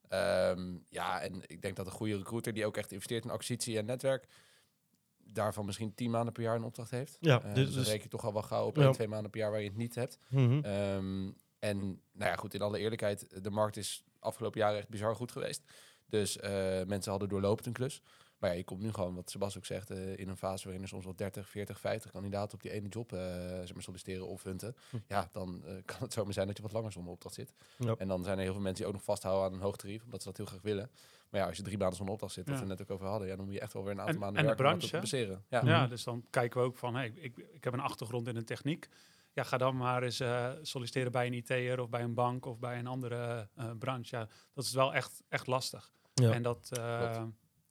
Um, 0.10 0.84
ja, 0.90 1.22
en 1.22 1.42
ik 1.48 1.62
denk 1.62 1.76
dat 1.76 1.86
een 1.86 1.92
goede 1.92 2.18
recruiter 2.18 2.54
die 2.54 2.66
ook 2.66 2.78
echt 2.78 2.92
investeert 2.92 3.24
in 3.24 3.30
acquisitie 3.30 3.78
en 3.78 3.86
netwerk, 3.86 4.28
daarvan 5.34 5.66
misschien 5.66 5.94
tien 5.96 6.12
maanden 6.12 6.34
per 6.34 6.44
jaar 6.44 6.56
een 6.56 6.64
opdracht 6.64 6.92
heeft. 6.92 7.18
Ja, 7.20 7.46
Uh, 7.46 7.54
dus- 7.54 7.74
dan 7.74 7.84
reken 7.84 8.04
je 8.04 8.10
toch 8.10 8.26
al 8.26 8.34
wel 8.34 8.42
gauw 8.42 8.66
op 8.66 8.76
Ja. 8.76 8.84
één, 8.84 8.92
twee 8.92 9.08
maanden 9.08 9.32
per 9.32 9.40
jaar 9.40 9.52
waar 9.52 9.62
je 9.62 9.68
het 9.68 9.78
niet 9.78 9.96
hebt. 9.96 10.18
Mhm. 10.30 10.60
Ehm, 10.64 11.32
en 11.60 11.78
nou 12.12 12.32
ja, 12.32 12.36
goed, 12.36 12.54
in 12.54 12.62
alle 12.62 12.80
eerlijkheid, 12.80 13.44
de 13.44 13.50
markt 13.52 13.78
is 13.78 14.04
afgelopen 14.20 14.60
jaren 14.60 14.78
echt 14.78 14.90
bizar 14.90 15.16
goed 15.16 15.32
geweest. 15.32 15.64
Dus 16.06 16.38
eh, 16.40 16.52
mensen 16.86 17.12
hadden 17.12 17.30
doorlopend 17.30 17.66
een 17.68 17.74
klus. 17.74 18.02
Maar 18.38 18.50
ja, 18.50 18.56
je 18.56 18.64
komt 18.64 18.82
nu 18.82 18.92
gewoon, 18.94 19.16
wat 19.16 19.30
Sebas 19.30 19.58
ook 19.58 19.66
zegt, 19.66 19.90
eh, 19.90 20.18
in 20.18 20.30
een 20.30 20.38
fase 20.38 20.64
waarin 20.64 20.82
er 20.82 20.88
soms 20.90 21.04
wel 21.06 21.16
30, 21.16 21.50
40, 21.50 21.80
50 21.80 22.12
kandidaten 22.12 22.54
op 22.54 22.62
die 22.62 22.72
ene 22.72 22.88
job 22.88 23.14
eh, 23.14 23.20
zeg 23.48 23.74
maar 23.74 23.84
solliciteren 23.84 24.28
of 24.28 24.44
hunten. 24.44 24.76
Hm. 24.90 24.98
Ja, 25.08 25.30
dan 25.32 25.64
eh, 25.66 25.74
kan 25.86 25.98
het 26.00 26.14
zomaar 26.14 26.34
zijn 26.34 26.48
dat 26.48 26.58
je 26.58 26.64
wat 26.64 26.72
langer 26.72 26.92
zonder 26.92 27.12
opdracht 27.14 27.36
zit. 27.36 27.54
En 27.98 28.08
dan 28.08 28.24
zijn 28.24 28.38
er 28.38 28.44
heel 28.44 28.54
veel 28.54 28.62
mensen 28.62 28.78
die 28.84 28.88
ook 28.88 28.94
nog 28.98 29.04
vasthouden 29.04 29.46
aan 29.46 29.54
een 29.54 29.62
hoog 29.62 29.76
tarief, 29.78 30.04
omdat 30.04 30.22
ze 30.22 30.28
dat 30.28 30.38
heel 30.38 30.46
graag 30.46 30.62
willen. 30.62 30.90
Maar 31.30 31.42
ja, 31.42 31.48
als 31.48 31.58
je 31.58 31.64
drie 31.64 31.78
maanden 31.78 31.96
zonder 31.96 32.14
opdracht 32.14 32.34
zit, 32.34 32.46
wat 32.48 32.56
Ja. 32.58 32.62
we 32.64 32.68
net 32.68 32.82
ook 32.82 32.92
over 32.92 33.08
hadden, 33.08 33.28
ja, 33.28 33.36
dan 33.36 33.46
moet 33.46 33.54
je 33.54 33.60
echt 33.60 33.74
wel 33.74 33.84
weer 33.84 33.92
een 33.92 34.00
aantal 34.00 34.14
En- 34.16 34.20
maanden 34.20 34.38
en 34.42 34.48
de 34.48 34.56
werken 34.56 34.66
om 34.66 34.80
dat 34.80 34.90
branche, 34.90 35.10
te 35.10 35.20
compenseren. 35.20 35.66
Ja. 35.66 35.74
Ja, 35.76 35.82
Mhm. 35.82 35.90
dus 35.90 36.04
dan 36.04 36.26
kijken 36.30 36.60
we 36.62 36.66
ook 36.68 36.78
van, 36.78 36.96
hey, 36.96 37.12
ik, 37.16 37.38
ik 37.38 37.64
heb 37.64 37.74
een 37.74 37.80
achtergrond 37.80 38.28
in 38.28 38.34
de 38.36 38.44
techniek. 38.44 38.88
Ja, 39.34 39.44
ga 39.44 39.58
dan 39.58 39.78
maar 39.78 40.04
eens 40.04 40.20
eh, 40.20 40.52
solliciteren 40.62 41.12
bij 41.12 41.26
een 41.28 41.34
IT'er 41.34 41.80
of 41.80 41.90
bij 41.90 42.02
een 42.02 42.14
bank 42.14 42.46
of 42.46 42.60
bij 42.60 42.80
een 42.80 42.88
andere 42.88 43.50
eh, 43.56 43.72
branche. 43.80 44.16
Ja, 44.18 44.28
dat 44.54 44.64
is 44.64 44.74
wel 44.74 44.94
echt, 44.94 45.24
echt 45.30 45.48
lastig. 45.48 45.92
Ja. 46.14 46.32
En 46.32 46.42
dat, 46.42 46.70
eh, 46.78 47.24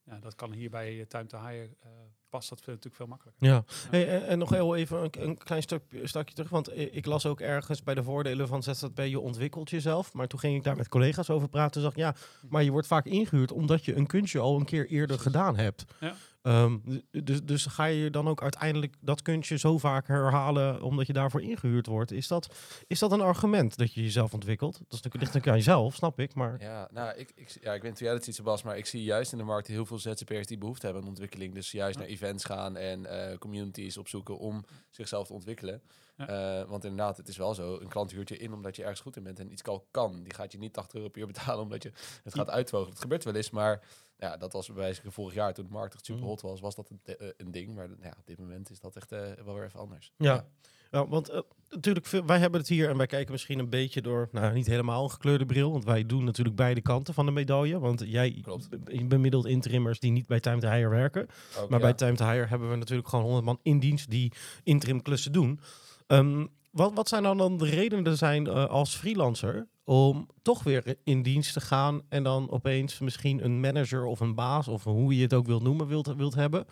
ja, 0.04 0.18
dat 0.20 0.34
kan 0.34 0.52
hier 0.52 0.70
bij 0.70 1.04
Time 1.08 1.26
to 1.26 1.38
Hire, 1.38 1.76
eh, 1.80 1.90
past 2.36 2.48
dat 2.48 2.60
veel, 2.60 2.74
natuurlijk 2.74 2.96
veel 2.96 3.06
makkelijker. 3.06 3.48
Ja, 3.48 3.64
hey, 3.90 4.08
en, 4.08 4.26
en 4.26 4.38
nog 4.38 4.50
heel 4.50 4.76
even 4.76 5.02
een, 5.02 5.10
een 5.28 5.38
klein 5.38 5.62
stuk, 5.62 5.82
stukje 6.02 6.34
terug, 6.34 6.50
want 6.50 6.78
ik 6.78 7.06
las 7.06 7.26
ook 7.26 7.40
ergens 7.40 7.82
bij 7.82 7.94
de 7.94 8.02
voordelen 8.02 8.48
van 8.48 8.62
ZZP, 8.62 8.98
je 8.98 9.20
ontwikkelt 9.20 9.70
jezelf. 9.70 10.12
Maar 10.12 10.26
toen 10.26 10.38
ging 10.38 10.56
ik 10.56 10.64
daar 10.64 10.76
met 10.76 10.88
collega's 10.88 11.30
over 11.30 11.48
praten, 11.48 11.80
zag 11.82 11.90
ik, 11.90 11.96
ja, 11.96 12.14
maar 12.48 12.62
je 12.62 12.70
wordt 12.70 12.86
vaak 12.86 13.04
ingehuurd 13.04 13.52
omdat 13.52 13.84
je 13.84 13.96
een 13.96 14.06
kunstje 14.06 14.40
al 14.40 14.56
een 14.56 14.64
keer 14.64 14.86
eerder 14.88 15.18
gedaan 15.18 15.56
hebt. 15.56 15.84
Ja. 16.00 16.14
Ehm, 16.42 16.78
dus, 17.10 17.42
dus 17.42 17.66
ga 17.66 17.84
je 17.84 18.10
dan 18.10 18.28
ook 18.28 18.42
uiteindelijk 18.42 18.94
dat 19.00 19.22
kunstje 19.22 19.56
zo 19.56 19.78
vaak 19.78 20.06
herhalen 20.06 20.82
omdat 20.82 21.06
je 21.06 21.12
daarvoor 21.12 21.42
ingehuurd 21.42 21.86
wordt? 21.86 22.10
Is 22.12 22.28
dat, 22.28 22.54
is 22.86 22.98
dat 22.98 23.12
een 23.12 23.20
argument 23.20 23.76
dat 23.76 23.94
je 23.94 24.02
jezelf 24.02 24.32
ontwikkelt? 24.32 24.72
Dat 24.72 24.82
is 24.88 25.02
natuurlijk 25.02 25.22
ligt 25.22 25.34
natuurlijk 25.34 25.52
aan 25.52 25.74
jezelf, 25.74 25.94
snap 25.94 26.20
ik, 26.20 26.34
maar... 26.34 26.56
Ja, 26.60 26.88
nou, 26.92 27.16
ik, 27.16 27.32
ik, 27.34 27.58
ja, 27.60 27.74
ik 27.74 27.82
weet 27.82 27.98
jij 27.98 28.12
dat 28.12 28.24
ziet, 28.24 28.34
Sebas, 28.34 28.62
maar 28.62 28.78
ik 28.78 28.86
zie 28.86 29.02
juist 29.02 29.32
in 29.32 29.38
de 29.38 29.44
markt 29.44 29.66
heel 29.66 29.86
veel 29.86 29.98
ZZP'ers 29.98 30.46
die 30.46 30.58
behoefte 30.58 30.84
hebben 30.84 31.02
aan 31.02 31.08
ontwikkeling. 31.08 31.54
Dus 31.54 31.70
juist 31.70 31.94
Ja. 31.94 32.00
naar 32.00 32.10
events 32.10 32.25
gaan 32.34 32.76
en 32.76 33.06
eh, 33.06 33.38
communities 33.38 33.96
opzoeken 33.96 34.38
om 34.38 34.64
zichzelf 34.90 35.26
te 35.26 35.32
ontwikkelen. 35.32 35.82
Ja. 36.16 36.26
Eh, 36.26 36.68
want 36.68 36.84
inderdaad, 36.84 37.16
het 37.16 37.28
is 37.28 37.36
wel 37.36 37.54
zo, 37.54 37.78
een 37.80 37.88
klant 37.88 38.10
huurt 38.10 38.28
je 38.28 38.36
in 38.36 38.52
omdat 38.52 38.76
je 38.76 38.82
ergens 38.82 39.00
goed 39.00 39.16
in 39.16 39.22
bent 39.22 39.38
en 39.38 39.52
iets 39.52 39.62
kan. 39.90 40.22
Die 40.22 40.34
gaat 40.34 40.52
je 40.52 40.58
niet 40.58 40.72
80 40.72 40.94
euro 40.94 41.08
per 41.08 41.20
uur 41.20 41.26
betalen 41.26 41.62
omdat 41.62 41.82
je 41.82 41.92
het 42.22 42.34
gaat 42.34 42.50
uitvogelen. 42.50 42.92
Het 42.92 43.02
gebeurt 43.02 43.24
wel 43.24 43.34
eens, 43.34 43.50
maar 43.50 43.82
ja, 44.18 44.36
dat 44.36 44.52
was 44.52 44.66
bij 44.66 44.76
wijze 44.76 45.02
van 45.02 45.12
vorig 45.12 45.34
jaar 45.34 45.54
toen 45.54 45.64
de 45.66 45.72
markt 45.72 45.94
echt 45.94 46.04
super 46.04 46.22
Mm. 46.22 46.28
hot 46.28 46.40
was, 46.40 46.60
was 46.60 46.74
dat 46.74 46.90
een, 46.90 47.00
eh, 47.18 47.28
een 47.36 47.50
ding. 47.50 47.74
Maar 47.74 47.88
ja, 48.02 48.14
op 48.18 48.26
dit 48.26 48.38
moment 48.38 48.70
is 48.70 48.80
dat 48.80 48.96
echt 48.96 49.12
eh, 49.12 49.20
wel 49.44 49.54
weer 49.54 49.64
even 49.64 49.80
anders. 49.80 50.12
Ja. 50.16 50.46
Ja, 50.90 51.08
want 51.08 51.28
eh, 51.28 51.40
natuurlijk, 51.70 52.06
wij 52.26 52.38
hebben 52.38 52.60
het 52.60 52.68
hier 52.68 52.88
en 52.88 52.96
wij 52.96 53.06
kijken 53.06 53.32
misschien 53.32 53.58
een 53.58 53.68
beetje 53.70 54.02
door, 54.02 54.28
nou 54.32 54.54
niet 54.54 54.66
helemaal 54.66 55.02
een 55.02 55.10
gekleurde 55.10 55.46
bril, 55.46 55.70
want 55.72 55.84
wij 55.84 56.06
doen 56.06 56.24
natuurlijk 56.24 56.56
beide 56.56 56.80
kanten 56.80 57.14
van 57.14 57.26
de 57.26 57.32
medaille. 57.32 57.78
Want 57.78 58.02
jij 58.06 58.38
Klopt. 58.42 58.68
bemiddelt 59.08 59.46
interimmers 59.46 60.00
die 60.00 60.10
niet 60.10 60.26
bij 60.26 60.40
Time 60.40 60.60
to 60.60 60.68
Hire 60.70 60.88
werken. 60.88 61.22
Ook, 61.58 61.68
Maar 61.70 61.78
ja. 61.80 61.84
bij 61.86 61.94
Time 61.94 62.16
to 62.16 62.24
Hire 62.30 62.46
hebben 62.46 62.70
we 62.70 62.76
natuurlijk 62.76 63.08
gewoon 63.08 63.24
100 63.24 63.44
man 63.44 63.58
in 63.62 63.78
dienst 63.78 64.10
die 64.10 64.32
interim 64.62 65.02
klussen 65.02 65.32
doen. 65.32 65.60
Ehm, 66.06 66.46
wat, 66.70 66.92
wat 66.94 67.08
zijn 67.08 67.22
dan, 67.22 67.38
dan 67.38 67.58
de 67.58 67.64
redenen 67.68 68.16
zijn 68.16 68.48
als 68.48 68.94
freelancer 68.96 69.66
om 69.86 70.28
toch 70.42 70.62
weer 70.62 70.96
in 71.04 71.22
dienst 71.22 71.52
te 71.52 71.60
gaan 71.60 72.02
en 72.08 72.22
dan 72.22 72.50
opeens 72.50 72.98
misschien 72.98 73.44
een 73.44 73.60
manager 73.60 74.04
of 74.04 74.20
een 74.20 74.34
baas 74.34 74.68
of 74.68 74.84
hoe 74.84 75.16
je 75.16 75.22
het 75.22 75.34
ook 75.34 75.46
wilt 75.46 75.62
noemen 75.62 75.86
wilt, 75.86 76.14
wilt 76.14 76.34
hebben? 76.34 76.66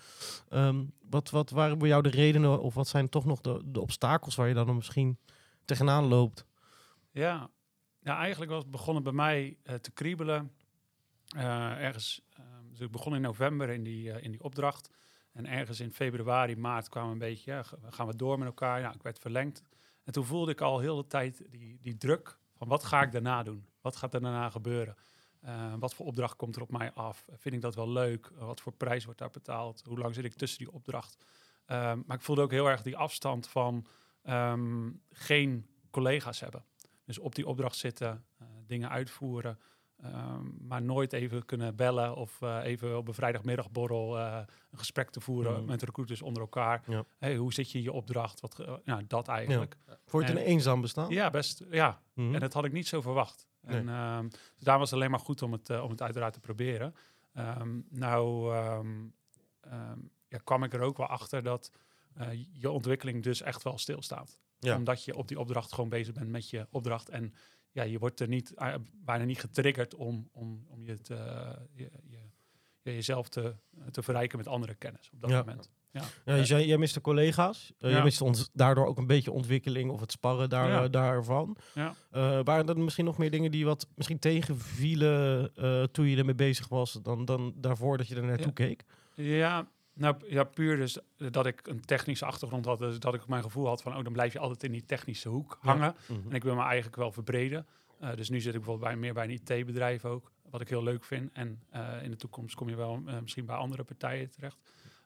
Ehm, 0.49 0.85
wat, 1.11 1.31
wat 1.31 1.51
waren 1.51 1.79
bij 1.79 1.89
jou 1.89 2.03
de 2.03 2.09
redenen 2.09 2.61
of 2.61 2.75
wat 2.75 2.89
zijn 2.89 3.09
toch 3.09 3.25
nog 3.25 3.41
de, 3.41 3.63
de 3.65 3.81
obstakels 3.81 4.35
waar 4.35 4.49
je 4.49 4.55
dan 4.55 4.75
misschien 4.75 5.19
tegenaan 5.65 6.05
loopt? 6.05 6.47
Ja, 7.11 7.51
ja 8.03 8.19
eigenlijk 8.19 8.51
was 8.51 8.71
begonnen 8.71 9.03
bij 9.03 9.13
mij 9.13 9.57
eh, 9.63 9.75
te 9.75 9.91
kriebelen. 9.91 10.51
Eh, 11.37 11.85
ergens, 11.85 12.21
eh, 12.33 12.45
dus 12.71 12.81
ik 12.81 12.91
begon 12.91 13.15
in 13.15 13.21
november 13.21 13.69
in 13.69 13.83
die, 13.83 14.13
eh, 14.13 14.25
in 14.25 14.31
die 14.31 14.43
opdracht. 14.43 14.91
En 15.33 15.47
ergens 15.47 15.81
in 15.81 15.93
februari, 15.93 16.57
maart 16.57 16.89
kwamen 16.89 17.13
een 17.13 17.19
beetje, 17.19 17.65
gaan 17.91 18.07
we 18.07 18.17
door 18.17 18.39
met 18.39 18.47
elkaar. 18.47 18.81
Ja, 18.81 18.93
ik 18.93 19.03
werd 19.03 19.19
verlengd. 19.19 19.63
En 20.05 20.13
toen 20.13 20.25
voelde 20.25 20.51
ik 20.51 20.61
al 20.61 20.79
heel 20.79 20.97
de 20.97 21.07
tijd 21.07 21.43
die, 21.51 21.79
die 21.81 21.97
druk 21.97 22.39
van 22.55 22.69
wat 22.69 22.85
ga 22.85 23.03
ik 23.03 23.13
daarna 23.13 23.43
doen? 23.43 23.67
Wat 23.81 23.97
gaat 23.97 24.15
er 24.15 24.21
daarna 24.21 24.51
gebeuren? 24.51 24.97
Eh, 25.41 25.75
wat 25.79 25.95
voor 25.95 26.07
opdracht 26.07 26.37
komt 26.37 26.57
er 26.57 26.63
op 26.63 26.71
mij 26.71 26.93
af? 26.93 27.25
Vind 27.33 27.55
ik 27.55 27.61
dat 27.61 27.75
wel 27.75 27.91
leuk? 27.91 28.31
wat 28.39 28.61
voor 28.61 28.73
prijs 28.73 29.05
wordt 29.05 29.19
daar 29.19 29.31
betaald? 29.31 29.83
Hoe 29.87 29.99
lang 29.99 30.15
zit 30.15 30.25
ik 30.25 30.35
tussen 30.35 30.59
die 30.59 30.73
opdracht? 30.73 31.17
Ehm, 31.67 32.01
maar 32.07 32.17
ik 32.17 32.23
voelde 32.23 32.43
ook 32.43 32.51
heel 32.51 32.69
erg 32.69 32.83
die 32.83 32.97
afstand 32.97 33.49
van 33.49 33.87
ehm, 34.23 34.91
geen 35.11 35.67
collega's 35.91 36.41
hebben. 36.41 36.65
Dus 37.05 37.19
op 37.19 37.35
die 37.35 37.47
opdracht 37.47 37.77
zitten, 37.77 38.25
eh, 38.39 38.47
dingen 38.67 38.91
uitvoeren. 38.91 39.59
Ehm, 40.05 40.67
maar 40.69 40.83
nooit 40.83 41.13
even 41.13 41.45
kunnen 41.45 41.77
bellen 41.77 42.17
of 42.17 42.43
eh, 42.43 42.59
even 42.65 42.97
op 42.99 43.09
een 43.09 43.15
vrijdagmiddagborrel 43.15 44.19
uh, 44.19 44.39
een 44.71 44.79
gesprek 44.79 45.11
te 45.11 45.21
voeren 45.21 45.61
Mm. 45.61 45.67
met 45.67 45.83
recruiters 45.83 46.23
onder 46.23 46.43
elkaar. 46.43 46.83
Ja. 46.87 47.05
Hey, 47.19 47.37
hoe 47.37 47.53
zit 47.53 47.71
je 47.71 47.79
in 47.79 47.85
je 47.85 47.93
opdracht? 47.93 48.41
Wat, 48.41 48.55
ge- 48.55 48.81
nou, 48.85 49.03
dat 49.07 49.29
eigenlijk. 49.29 49.77
Voor 50.07 50.21
het 50.21 50.31
een 50.31 50.37
En- 50.39 50.45
eenzaam 50.45 50.81
bestaan? 50.81 51.11
Ja, 51.11 51.31
best. 51.31 51.65
Ja, 51.71 52.01
Mhm. 52.15 52.35
en 52.35 52.41
dat 52.41 52.53
had 52.53 52.65
ik 52.65 52.73
niet 52.73 52.89
zo 52.89 53.01
verwacht. 53.01 53.47
Nee. 53.61 53.77
En 53.79 53.89
ehm, 53.89 54.29
dus 54.29 54.39
daar 54.65 54.79
was 54.79 54.91
het 54.91 54.99
alleen 54.99 55.11
maar 55.11 55.21
goed 55.21 55.43
om 55.43 55.53
het, 55.53 55.71
eh, 55.71 55.83
om 55.83 55.91
het 55.91 56.03
uiteraard 56.03 56.33
te 56.33 56.41
proberen. 56.41 56.95
Ehm, 57.35 57.79
nou 57.91 58.55
ja, 60.29 60.39
kwam 60.45 60.63
ik 60.65 60.73
er 60.75 60.81
ook 60.81 60.97
wel 60.97 61.07
achter 61.07 61.43
dat 61.43 61.71
eh, 62.15 62.29
je 62.53 62.71
ontwikkeling 62.71 63.23
dus 63.23 63.43
echt 63.43 63.63
wel 63.63 63.79
stilstaat. 63.79 64.39
Ja. 64.59 64.77
Omdat 64.77 65.05
je 65.05 65.17
op 65.17 65.29
die 65.29 65.39
opdracht 65.39 65.73
gewoon 65.73 65.89
bezig 65.91 66.15
bent 66.15 66.29
met 66.31 66.51
je 66.51 66.67
opdracht. 66.71 67.09
En 67.09 67.35
ja, 67.75 67.83
je 67.83 67.99
wordt 67.99 68.21
er 68.21 68.29
niet, 68.29 68.55
eh, 68.55 68.75
bijna 69.05 69.25
niet 69.25 69.41
getriggerd 69.41 69.95
om, 69.95 70.29
om, 70.33 70.65
om 70.69 70.85
je 70.85 71.01
te, 71.01 71.15
je, 71.73 71.91
je, 72.07 72.19
je- 72.83 72.93
jezelf 72.95 73.29
te, 73.29 73.55
te 73.91 74.03
verrijken 74.03 74.39
met 74.39 74.47
andere 74.49 74.75
kennis 74.75 75.11
op 75.13 75.21
dat 75.21 75.31
Ja. 75.31 75.39
moment. 75.39 75.71
Ja. 75.91 76.03
Ja, 76.25 76.35
je 76.35 76.45
zei, 76.45 76.67
jij 76.67 76.79
miste 76.79 77.01
collega's. 77.01 77.73
Eh, 77.79 77.91
Je 77.97 78.03
miste 78.03 78.25
ons 78.25 78.51
daardoor 78.53 78.87
ook 78.87 78.99
een 78.99 79.07
beetje 79.07 79.33
ontwikkeling 79.33 79.91
of 79.91 80.01
het 80.01 80.13
sparren 80.13 80.49
daar, 80.49 80.69
Ja. 80.69 80.83
eh, 80.85 80.91
daarvan. 80.91 81.57
Ja. 81.75 81.95
Eh, 82.11 82.41
waren 82.45 82.67
er 82.69 82.79
misschien 82.79 83.05
nog 83.05 83.19
meer 83.19 83.31
dingen 83.31 83.51
die 83.51 83.65
wat 83.65 83.87
misschien 83.95 84.19
tegenvielen 84.19 85.51
eh, 85.55 85.83
toen 85.83 86.07
je 86.07 86.17
ermee 86.17 86.35
bezig 86.35 86.69
was 86.69 86.93
dan, 86.93 87.25
dan 87.25 87.53
daarvoor 87.57 87.97
dat 87.97 88.09
je 88.09 88.15
er 88.17 88.25
naartoe 88.25 88.53
keek? 88.53 88.85
Ja, 89.15 89.69
nou 89.95 90.17
ja, 90.29 90.45
puur 90.45 90.77
dus 90.77 90.99
dat 91.17 91.47
ik 91.47 91.67
een 91.67 91.85
technische 91.85 92.25
achtergrond 92.25 92.65
had. 92.65 92.79
Dus 92.79 92.99
dat 92.99 93.15
ik 93.15 93.27
mijn 93.27 93.43
gevoel 93.43 93.67
had 93.67 93.83
van, 93.83 93.97
oh, 93.97 94.05
dan 94.05 94.13
blijf 94.13 94.33
je 94.33 94.39
altijd 94.39 94.65
in 94.65 94.73
die 94.73 94.85
technische 94.85 95.29
hoek 95.29 95.59
hangen. 95.61 95.95
Mhm. 96.09 96.29
En 96.29 96.35
ik 96.35 96.43
wil 96.43 96.55
me 96.55 96.63
eigenlijk 96.63 96.97
wel 96.97 97.13
verbreden. 97.13 97.67
Eh, 97.99 98.15
dus 98.15 98.29
nu 98.29 98.41
zit 98.41 98.55
ik 98.55 98.61
bijvoorbeeld 98.61 98.91
bij, 98.91 99.01
meer 99.01 99.15
bij 99.15 99.25
een 99.25 99.31
IT-bedrijf 99.31 100.05
ook, 100.05 100.33
wat 100.51 100.61
ik 100.61 100.69
heel 100.69 100.83
leuk 100.83 101.05
vind. 101.05 101.33
En 101.33 101.63
eh, 101.71 102.03
in 102.03 102.11
de 102.11 102.17
toekomst 102.17 102.55
kom 102.55 102.69
je 102.69 102.77
wel 102.77 103.03
eh, 103.07 103.21
misschien 103.21 103.47
bij 103.47 103.57
andere 103.57 103.85
partijen 103.85 104.31
terecht. 104.31 104.59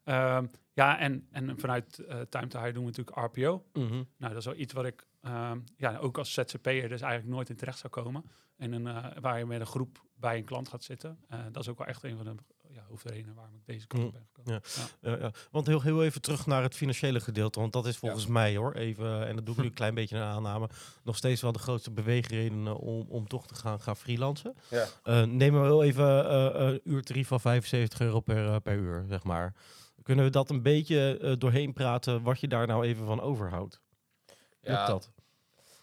Ehm, 0.05 0.47
ja, 0.73 0.99
en, 0.99 1.27
en 1.31 1.59
vanuit 1.59 1.95
Time 2.29 2.47
to 2.47 2.59
Hire 2.59 2.73
doen 2.73 2.85
we 2.85 2.91
natuurlijk 2.97 3.17
RPO. 3.17 3.65
Mhm. 3.73 3.93
Nou, 3.93 4.33
dat 4.33 4.37
is 4.37 4.45
wel 4.45 4.57
iets 4.57 4.73
wat 4.73 4.85
ik 4.85 5.07
ehm, 5.21 5.59
ja, 5.77 5.99
ook 5.99 6.19
als 6.19 6.33
ZZP'er 6.33 6.89
dus 6.89 7.01
eigenlijk 7.01 7.35
nooit 7.35 7.49
in 7.49 7.57
terecht 7.57 7.79
zou 7.79 7.93
komen. 7.93 8.25
En 8.57 8.73
een, 8.73 9.21
waar 9.21 9.39
je 9.39 9.47
met 9.47 9.61
een 9.61 9.67
groep 9.67 10.05
bij 10.15 10.37
een 10.37 10.45
klant 10.45 10.69
gaat 10.69 10.85
zitten. 10.85 11.19
Dat 11.53 11.63
is 11.63 11.69
ook 11.69 11.79
wel 11.79 11.87
echt 11.87 12.03
een 12.03 12.17
van 12.17 12.25
de 12.25 12.35
ja, 12.73 12.85
hoofdredenen 12.89 13.35
waarom 13.35 13.55
ik 13.55 13.67
deze 13.67 13.87
kant 13.87 14.05
op 14.05 14.13
ben 14.13 14.27
gekomen. 14.27 14.53
Ja. 14.53 14.61
Ja. 15.01 15.11
Ja, 15.11 15.19
ja. 15.19 15.33
Want 15.51 15.67
heel, 15.67 15.83
heel 15.83 16.05
even 16.05 16.21
terug 16.21 16.47
naar 16.47 16.63
het 16.63 16.75
financiële 16.75 17.21
gedeelte. 17.21 17.61
Want 17.61 17.73
dat 17.73 17.87
is 17.87 17.97
volgens 17.97 18.27
mij 18.27 18.57
hoor, 18.57 18.75
even, 18.75 19.27
en 19.27 19.37
dat 19.37 19.47
doe 19.47 19.55
ik 19.55 19.61
nu 19.61 19.67
een 19.67 19.75
klein 19.83 19.95
beetje 19.95 20.17
een 20.17 20.23
aanname, 20.23 20.69
nog 21.03 21.17
steeds 21.17 21.41
wel 21.41 21.53
de 21.53 21.59
grootste 21.59 21.91
beweegreden 21.91 22.77
om, 22.77 23.07
om 23.09 23.29
toch 23.29 23.47
te 23.47 23.55
gaan, 23.55 23.81
gaan 23.81 23.97
freelancen. 23.97 24.55
Ja. 24.71 24.87
Eh, 25.03 25.23
neem 25.23 25.53
maar 25.53 25.65
heel 25.65 25.83
even 25.83 26.29
eh, 26.29 26.67
een 26.67 26.81
uurtarief 26.85 27.29
van 27.29 27.41
75 27.41 28.01
euro 28.01 28.21
per, 28.21 28.47
eh, 28.47 28.57
per 28.63 28.77
uur, 28.77 29.05
zeg 29.09 29.25
maar. 29.25 29.55
Kunnen 30.03 30.25
we 30.25 30.31
dat 30.31 30.51
een 30.51 30.63
beetje 30.63 31.19
eh, 31.19 31.33
doorheen 31.39 31.73
praten, 31.73 32.23
wat 32.23 32.41
je 32.41 32.49
daar 32.49 32.67
nou 32.67 32.85
even 32.85 33.07
van 33.07 33.21
overhoudt? 33.21 33.81
Lukt 34.61 34.87
dat? 34.87 35.11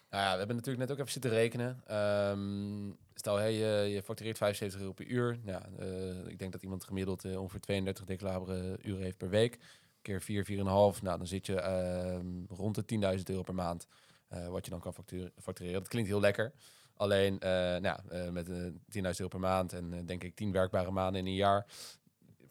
Nou 0.09 0.23
ja, 0.23 0.31
we 0.31 0.37
hebben 0.37 0.55
natuurlijk 0.55 0.87
net 0.87 0.91
ook 0.91 0.99
even 0.99 1.11
zitten 1.11 1.31
rekenen. 1.31 1.81
Ehm, 1.85 2.91
stel, 3.19 3.35
hey, 3.37 3.53
je, 3.53 3.89
je 3.89 4.03
factureert 4.03 4.37
75 4.37 4.79
euro 4.79 4.93
per 4.93 5.05
uur. 5.05 5.39
Eh, 5.45 6.27
ik 6.27 6.39
denk 6.39 6.51
dat 6.51 6.61
iemand 6.63 6.83
gemiddeld 6.83 7.25
eh, 7.25 7.41
ongeveer 7.41 7.59
32 7.59 8.05
declarabele 8.05 8.79
uren 8.83 9.03
heeft 9.03 9.17
per 9.17 9.29
week. 9.29 9.57
Keer 10.01 10.21
4, 10.21 10.45
4,5. 10.45 10.53
Nou, 11.01 11.17
dan 11.17 11.27
zit 11.27 11.45
je 11.45 11.59
ehm, 11.61 12.25
rond 12.49 12.75
de 12.75 13.15
10.000 13.17 13.23
euro 13.23 13.41
per 13.43 13.55
maand. 13.55 13.87
eh, 14.27 14.47
wat 14.47 14.65
je 14.65 14.71
dan 14.71 14.79
kan 14.79 14.93
facturen- 14.93 15.31
factureren. 15.41 15.79
Dat 15.79 15.87
klinkt 15.89 16.09
heel 16.09 16.19
lekker. 16.19 16.53
Alleen 16.97 17.39
eh, 17.39 17.49
nou, 17.77 17.99
eh, 18.09 18.29
met 18.29 18.49
eh 18.49 18.55
10.000 18.89 19.19
euro 19.19 19.27
per 19.27 19.39
maand 19.39 19.73
en 19.73 19.93
eh, 19.93 19.99
denk 20.05 20.23
ik 20.23 20.35
10 20.35 20.51
werkbare 20.51 20.91
maanden 20.91 21.21
in 21.21 21.27
een 21.27 21.33
jaar. 21.35 21.65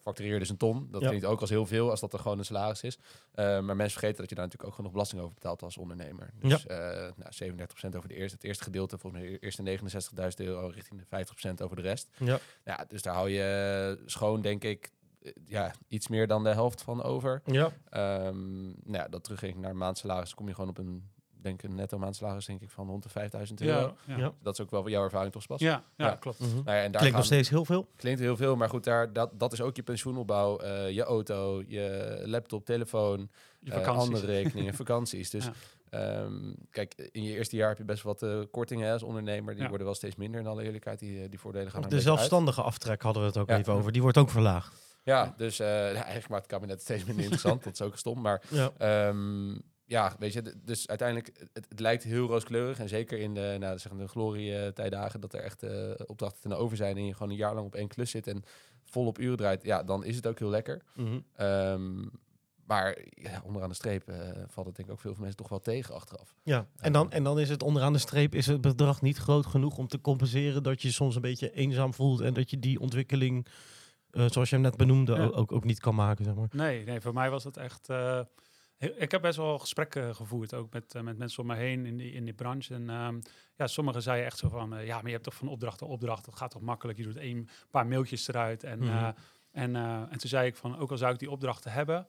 Factureer 0.05 0.39
dus 0.39 0.49
een 0.49 0.57
ton. 0.57 0.87
Dat 0.91 1.01
Ja. 1.01 1.07
klinkt 1.07 1.25
ook 1.25 1.41
als 1.41 1.49
heel 1.49 1.65
veel 1.65 1.89
als 1.89 1.99
dat 1.99 2.13
er 2.13 2.19
gewoon 2.19 2.37
een 2.39 2.45
salaris 2.45 2.81
is. 2.81 2.97
Eh, 3.33 3.45
maar 3.45 3.75
mensen 3.75 3.99
vergeten 3.99 4.17
dat 4.17 4.29
je 4.29 4.35
daar 4.35 4.43
natuurlijk 4.43 4.69
ook 4.71 4.75
genoeg 4.75 4.91
belasting 4.91 5.21
over 5.21 5.33
betaalt 5.33 5.61
als 5.63 5.77
ondernemer. 5.77 6.29
Dus 6.39 6.65
eh 6.65 6.77
nou, 7.15 7.31
37% 7.31 7.95
over 7.95 8.09
de 8.09 8.15
eerste, 8.15 8.35
het 8.35 8.43
eerste 8.45 8.63
gedeelte, 8.63 8.97
volgens 8.97 9.21
mij 9.21 9.31
de 9.31 9.39
eerste 9.39 9.61
69.000 9.61 10.47
euro 10.47 10.67
richting 10.67 10.99
de 10.99 11.05
50% 11.05 11.61
over 11.61 11.75
de 11.75 11.81
rest. 11.81 12.09
Ja. 12.17 12.39
Ja, 12.65 12.85
dus 12.87 13.01
daar 13.01 13.13
hou 13.13 13.29
je 13.29 13.99
schoon, 14.05 14.41
denk 14.41 14.63
ik, 14.63 14.91
eh, 15.21 15.31
ja, 15.45 15.71
iets 15.87 16.07
meer 16.07 16.27
dan 16.27 16.43
de 16.43 16.49
helft 16.53 16.81
van 16.81 17.03
over. 17.03 17.41
Ja. 17.45 17.71
Ehm 17.89 18.65
nou 18.65 18.73
ja, 18.97 19.07
dat 19.07 19.23
terugging 19.23 19.55
naar 19.55 19.75
maandsalaris, 19.75 20.33
kom 20.33 20.47
je 20.47 20.53
gewoon 20.53 20.69
op 20.69 20.77
een, 20.77 21.09
denk 21.45 21.63
een 21.63 21.75
netto 21.75 21.97
maandsalaris, 21.97 22.45
denk 22.45 22.61
ik, 22.61 22.69
van 22.69 22.87
rond 22.87 23.03
de 23.03 23.09
5000 23.09 23.61
euro. 23.61 23.79
Ja, 23.79 23.93
ja. 24.05 24.17
Ja. 24.17 24.33
Dat 24.41 24.53
is 24.53 24.61
ook 24.65 24.71
wel 24.71 24.89
jouw 24.89 25.03
ervaring 25.03 25.31
toch, 25.33 25.47
Bas? 25.47 25.59
Ja, 25.59 25.83
ja, 25.95 26.05
Ja. 26.05 26.15
klopt. 26.15 26.39
Nou 26.39 26.53
ja, 26.65 26.81
en 26.83 26.91
daar 26.91 26.99
Klinkt 27.01 27.17
nog 27.17 27.25
steeds 27.25 27.49
heel 27.49 27.65
veel. 27.65 27.87
Klinkt 27.95 28.19
heel 28.19 28.35
veel, 28.37 28.55
maar 28.55 28.69
goed, 28.69 28.83
daar, 28.83 29.13
dat, 29.13 29.39
dat 29.39 29.53
is 29.53 29.61
ook 29.61 29.75
je 29.75 29.83
pensioenopbouw, 29.83 30.57
eh, 30.59 30.89
je 30.91 31.03
auto, 31.03 31.63
je 31.67 32.21
laptop, 32.25 32.65
telefoon, 32.65 33.29
Je 33.59 33.71
eh, 33.71 33.87
andere 33.87 34.25
rekeningen, 34.25 34.73
vakanties. 34.83 35.29
Dus 35.29 35.45
Ja. 35.45 35.53
ehm, 35.89 36.53
kijk, 36.71 37.09
in 37.11 37.23
je 37.23 37.31
eerste 37.33 37.55
jaar 37.55 37.69
heb 37.69 37.77
je 37.77 37.83
best 37.83 38.03
wat 38.03 38.23
eh, 38.23 38.39
kortingen 38.51 38.85
hè, 38.87 38.93
als 38.93 39.03
ondernemer. 39.03 39.53
Die 39.53 39.63
Ja. 39.63 39.69
worden 39.69 39.87
wel 39.87 39.95
steeds 39.95 40.15
minder 40.15 40.39
in 40.39 40.47
alle 40.47 40.63
eerlijkheid. 40.63 40.99
Die, 40.99 41.29
die 41.29 41.39
voordelen 41.39 41.71
gaan 41.71 41.81
De 41.81 41.89
uit. 41.89 42.01
zelfstandige 42.03 42.61
aftrek 42.61 43.01
hadden 43.01 43.21
we 43.21 43.27
het 43.27 43.37
ook 43.37 43.49
Ja. 43.49 43.57
even 43.57 43.73
over. 43.73 43.91
Die 43.91 44.01
wordt 44.01 44.17
ook 44.17 44.29
verlaagd. 44.29 44.83
Ja, 45.03 45.33
dus 45.37 45.59
eh, 45.59 45.67
eigenlijk 45.93 46.27
maakt 46.29 46.41
het 46.43 46.51
kabinet 46.51 46.81
steeds 46.81 47.03
minder 47.03 47.23
interessant. 47.23 47.63
dat 47.63 47.73
is 47.73 47.81
ook 47.81 47.97
stom. 47.97 48.21
Maar 48.21 48.41
Ja. 48.49 48.71
Ja, 49.87 50.15
weet 50.19 50.33
je, 50.33 50.53
dus 50.63 50.87
uiteindelijk, 50.87 51.31
het, 51.53 51.65
het 51.69 51.79
lijkt 51.79 52.03
heel 52.03 52.27
rooskleurig. 52.27 52.79
En 52.79 52.89
zeker 52.89 53.17
in 53.19 53.33
de, 53.33 53.55
nou, 53.59 53.77
zeg 53.79 53.91
maar 53.91 54.01
de 54.01 54.07
glorie-tijdagen, 54.07 55.19
dat 55.21 55.33
er 55.33 55.39
echt 55.41 55.63
eh, 55.63 55.91
opdrachten 56.05 56.41
ten 56.41 56.57
over 56.57 56.77
zijn 56.77 56.97
en 56.97 57.05
je 57.05 57.13
gewoon 57.13 57.29
een 57.29 57.35
jaar 57.37 57.53
lang 57.55 57.65
op 57.65 57.75
één 57.75 57.87
klus 57.87 58.11
zit 58.11 58.27
en 58.27 58.43
vol 58.83 59.05
op 59.05 59.19
uren 59.19 59.37
draait. 59.37 59.63
Ja, 59.63 59.83
dan 59.83 60.03
is 60.03 60.15
het 60.15 60.27
ook 60.27 60.39
heel 60.39 60.49
lekker. 60.49 60.81
Mhm. 60.95 61.19
Ehm, 61.35 62.05
maar 62.65 62.97
ja, 63.09 63.41
onderaan 63.43 63.69
de 63.69 63.75
streep 63.75 64.07
eh, 64.09 64.17
valt 64.47 64.65
het 64.67 64.75
denk 64.75 64.87
ik 64.87 64.93
ook 64.93 64.99
veel 64.99 65.11
van 65.13 65.21
mensen 65.21 65.39
toch 65.39 65.49
wel 65.49 65.59
tegen 65.61 65.95
achteraf. 65.95 66.35
Ja, 66.43 66.67
en 66.77 66.93
dan, 66.93 67.11
en 67.11 67.23
dan 67.23 67.39
is 67.39 67.49
het 67.49 67.63
onderaan 67.63 67.93
de 67.93 67.99
streep 67.99 68.35
is 68.35 68.47
het 68.47 68.61
bedrag 68.61 69.01
niet 69.01 69.17
groot 69.17 69.45
genoeg 69.45 69.77
om 69.77 69.87
te 69.87 70.01
compenseren 70.01 70.63
dat 70.63 70.81
je 70.81 70.87
je 70.87 70.93
soms 70.93 71.15
een 71.15 71.21
beetje 71.21 71.51
eenzaam 71.51 71.93
voelt 71.93 72.21
en 72.21 72.33
dat 72.33 72.49
je 72.49 72.59
die 72.59 72.79
ontwikkeling, 72.79 73.47
eh, 74.11 74.25
zoals 74.29 74.49
je 74.49 74.55
hem 74.55 74.63
net 74.63 74.77
benoemde, 74.77 75.15
Ja. 75.15 75.25
ook, 75.25 75.51
ook 75.51 75.63
niet 75.63 75.79
kan 75.79 75.95
maken, 75.95 76.25
zeg 76.25 76.33
maar. 76.35 76.47
Nee, 76.51 76.85
nee, 76.85 77.01
voor 77.01 77.13
mij 77.13 77.29
was 77.29 77.43
het 77.43 77.57
echt. 77.57 77.89
eh, 77.89 78.19
ik 78.77 79.11
heb 79.11 79.21
best 79.21 79.37
wel 79.37 79.59
gesprekken 79.59 80.15
gevoerd, 80.15 80.53
ook 80.53 80.73
met, 80.73 80.95
eh, 80.95 81.01
met 81.01 81.17
mensen 81.17 81.41
om 81.41 81.47
me 81.47 81.55
heen 81.55 81.85
in 81.85 81.97
die, 81.97 82.11
in 82.11 82.25
die 82.25 82.33
branche. 82.33 82.73
En 82.73 82.89
ehm, 82.89 83.19
ja, 83.55 83.67
sommigen 83.67 84.01
zeiden 84.01 84.25
echt 84.25 84.37
zo 84.37 84.49
van: 84.49 84.75
eh, 84.75 84.85
ja, 84.85 84.95
maar 84.95 85.05
je 85.05 85.11
hebt 85.11 85.23
toch 85.23 85.35
van 85.35 85.47
opdracht 85.47 85.77
tot 85.77 85.89
opdracht, 85.89 86.25
dat 86.25 86.35
gaat 86.35 86.51
toch 86.51 86.61
makkelijk. 86.61 86.97
Je 86.97 87.03
doet 87.03 87.17
een 87.17 87.49
paar 87.71 87.87
mailtjes 87.87 88.27
eruit. 88.27 88.63
En, 88.63 88.79
Mhm. 88.79 88.89
eh, 88.89 89.07
en, 89.51 89.75
en 89.75 90.17
toen 90.17 90.29
zei 90.29 90.47
ik 90.47 90.55
van: 90.55 90.77
ook 90.77 90.91
al 90.91 90.97
zou 90.97 91.13
ik 91.13 91.19
die 91.19 91.31
opdrachten 91.31 91.71
hebben, 91.71 92.07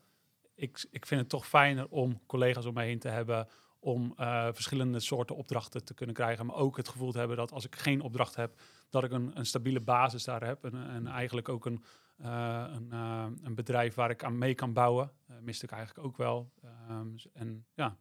ik, 0.55 0.87
ik 0.91 1.07
vind 1.07 1.21
het 1.21 1.31
toch 1.31 1.47
fijner 1.47 1.87
om 1.89 2.21
collega's 2.27 2.65
om 2.67 2.75
mij 2.75 2.87
heen 2.87 2.99
te 2.99 3.09
hebben. 3.09 3.49
Om 3.79 4.15
verschillende 4.53 5.01
soorten 5.01 5.37
opdrachten 5.37 5.85
te 5.85 5.95
kunnen 5.95 6.15
krijgen. 6.15 6.47
Maar 6.47 6.57
ook 6.57 6.77
het 6.77 6.89
gevoel 6.89 7.13
te 7.13 7.19
hebben 7.19 7.37
dat 7.37 7.53
als 7.53 7.65
ik 7.67 7.77
geen 7.77 8.01
opdracht 8.01 8.35
heb, 8.37 8.61
dat 8.91 9.05
ik 9.05 9.11
een, 9.11 9.31
een 9.35 9.47
stabiele 9.47 9.81
basis 9.81 10.25
daar 10.25 10.45
heb. 10.45 10.65
En, 10.65 10.89
en 10.89 11.07
eigenlijk 11.07 11.49
ook 11.49 11.67
een, 11.67 11.85
een, 12.19 12.89
eh, 12.91 13.27
een 13.43 13.55
bedrijf 13.55 13.95
waar 13.95 14.11
ik 14.11 14.25
aan 14.25 14.39
mee 14.39 14.55
kan 14.55 14.73
bouwen. 14.73 15.11
Eh, 15.29 15.37
miste 15.43 15.65
ik 15.65 15.71
eigenlijk 15.71 16.07
ook 16.07 16.17
wel. 16.17 16.51
Ehm, 16.63 17.11
dus- 17.13 17.27
en 17.33 17.67
ja, 17.75 17.97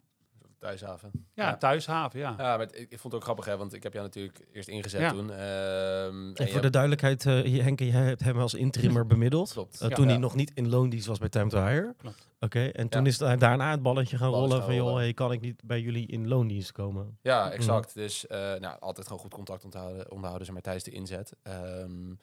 Thuishaven. 0.60 1.12
ja, 1.34 1.44
Ja. 1.48 1.58
thuishaven, 1.58 2.20
ja. 2.20 2.30
Ja, 2.38 2.58
maar 2.58 2.62
ik, 2.62 2.92
ik 2.92 3.00
vond 3.00 3.04
het 3.04 3.14
ook 3.14 3.24
grappig, 3.24 3.46
hè, 3.46 3.58
want 3.58 3.74
ik 3.74 3.84
heb 3.84 3.94
jou 3.94 4.06
natuurlijk 4.06 4.46
eerst 4.54 4.68
ingezet 4.68 5.02
Ja. 5.02 5.10
toen. 5.12 5.32
ehm, 5.32 6.28
En 6.28 6.34
en 6.36 6.50
voor 6.50 6.62
de 6.62 6.70
duidelijkheid, 6.70 7.26
eh, 7.26 7.46
je- 7.56 7.62
Henk, 7.62 7.80
jij 7.80 7.90
hebt 7.90 8.24
hem 8.24 8.38
als 8.40 8.54
interimmer 8.54 9.08
bemiddeld. 9.08 9.52
Klopt. 9.54 9.82
eh, 9.82 9.90
Ja. 9.90 9.96
toen 9.96 10.06
Ja. 10.06 10.12
hij 10.12 10.20
nog 10.20 10.36
niet 10.36 10.52
in 10.54 10.70
loondienst 10.70 11.08
was 11.08 11.18
bij 11.20 11.30
Time 11.30 11.50
to 11.50 11.58
Hire. 11.66 11.94
Klopt. 11.98 12.30
Oké, 12.40 12.66
en 12.68 12.90
toen 12.90 13.02
Ja. 13.02 13.08
is 13.08 13.20
het 13.20 13.40
daarna 13.40 13.72
het 13.72 13.82
balletje 13.82 14.18
gaan 14.18 14.30
rollen 14.32 14.52
gaan 14.58 14.62
van, 14.66 14.76
joh, 14.76 14.96
hey, 14.96 15.14
kan 15.14 15.32
ik 15.32 15.42
niet 15.42 15.62
bij 15.66 15.82
jullie 15.82 16.08
in 16.08 16.28
loondienst 16.28 16.72
komen? 16.72 17.18
Ja, 17.22 17.52
exact. 17.52 17.94
Dus 17.94 18.28
eh, 18.28 18.38
nou, 18.54 18.80
altijd 18.80 19.08
gewoon 19.08 19.22
goed 19.22 19.34
contact 19.34 19.64
onderhouden, 19.64 20.12
onderhouden 20.12 20.46
zeg 20.46 20.54
maar, 20.54 20.64
tijdens 20.64 20.86
de 20.86 20.92
inzet. 20.92 21.34
Ehm, 21.44 22.14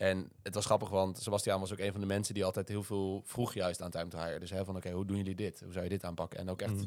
en 0.00 0.30
het 0.42 0.54
was 0.54 0.64
grappig, 0.64 0.88
want 0.88 1.18
Sebastiaan 1.18 1.60
was 1.60 1.72
ook 1.72 1.78
een 1.78 1.92
van 1.92 2.00
de 2.00 2.06
mensen 2.06 2.34
die 2.34 2.44
altijd 2.44 2.68
heel 2.68 2.82
veel 2.82 3.22
vroeg 3.24 3.54
juist 3.54 3.82
aan 3.82 3.90
Time 3.90 4.08
to 4.08 4.18
Hire. 4.18 4.38
Dus 4.40 4.50
hè, 4.50 4.64
van 4.64 4.76
oké, 4.76 4.90
hoe 4.90 5.04
doen 5.06 5.16
jullie 5.16 5.34
dit? 5.34 5.60
Hoe 5.60 5.72
zou 5.72 5.84
je 5.84 5.90
dit 5.90 6.04
aanpakken? 6.04 6.38
En 6.38 6.50
ook 6.50 6.62
echt 6.62 6.74
Mhm. 6.74 6.84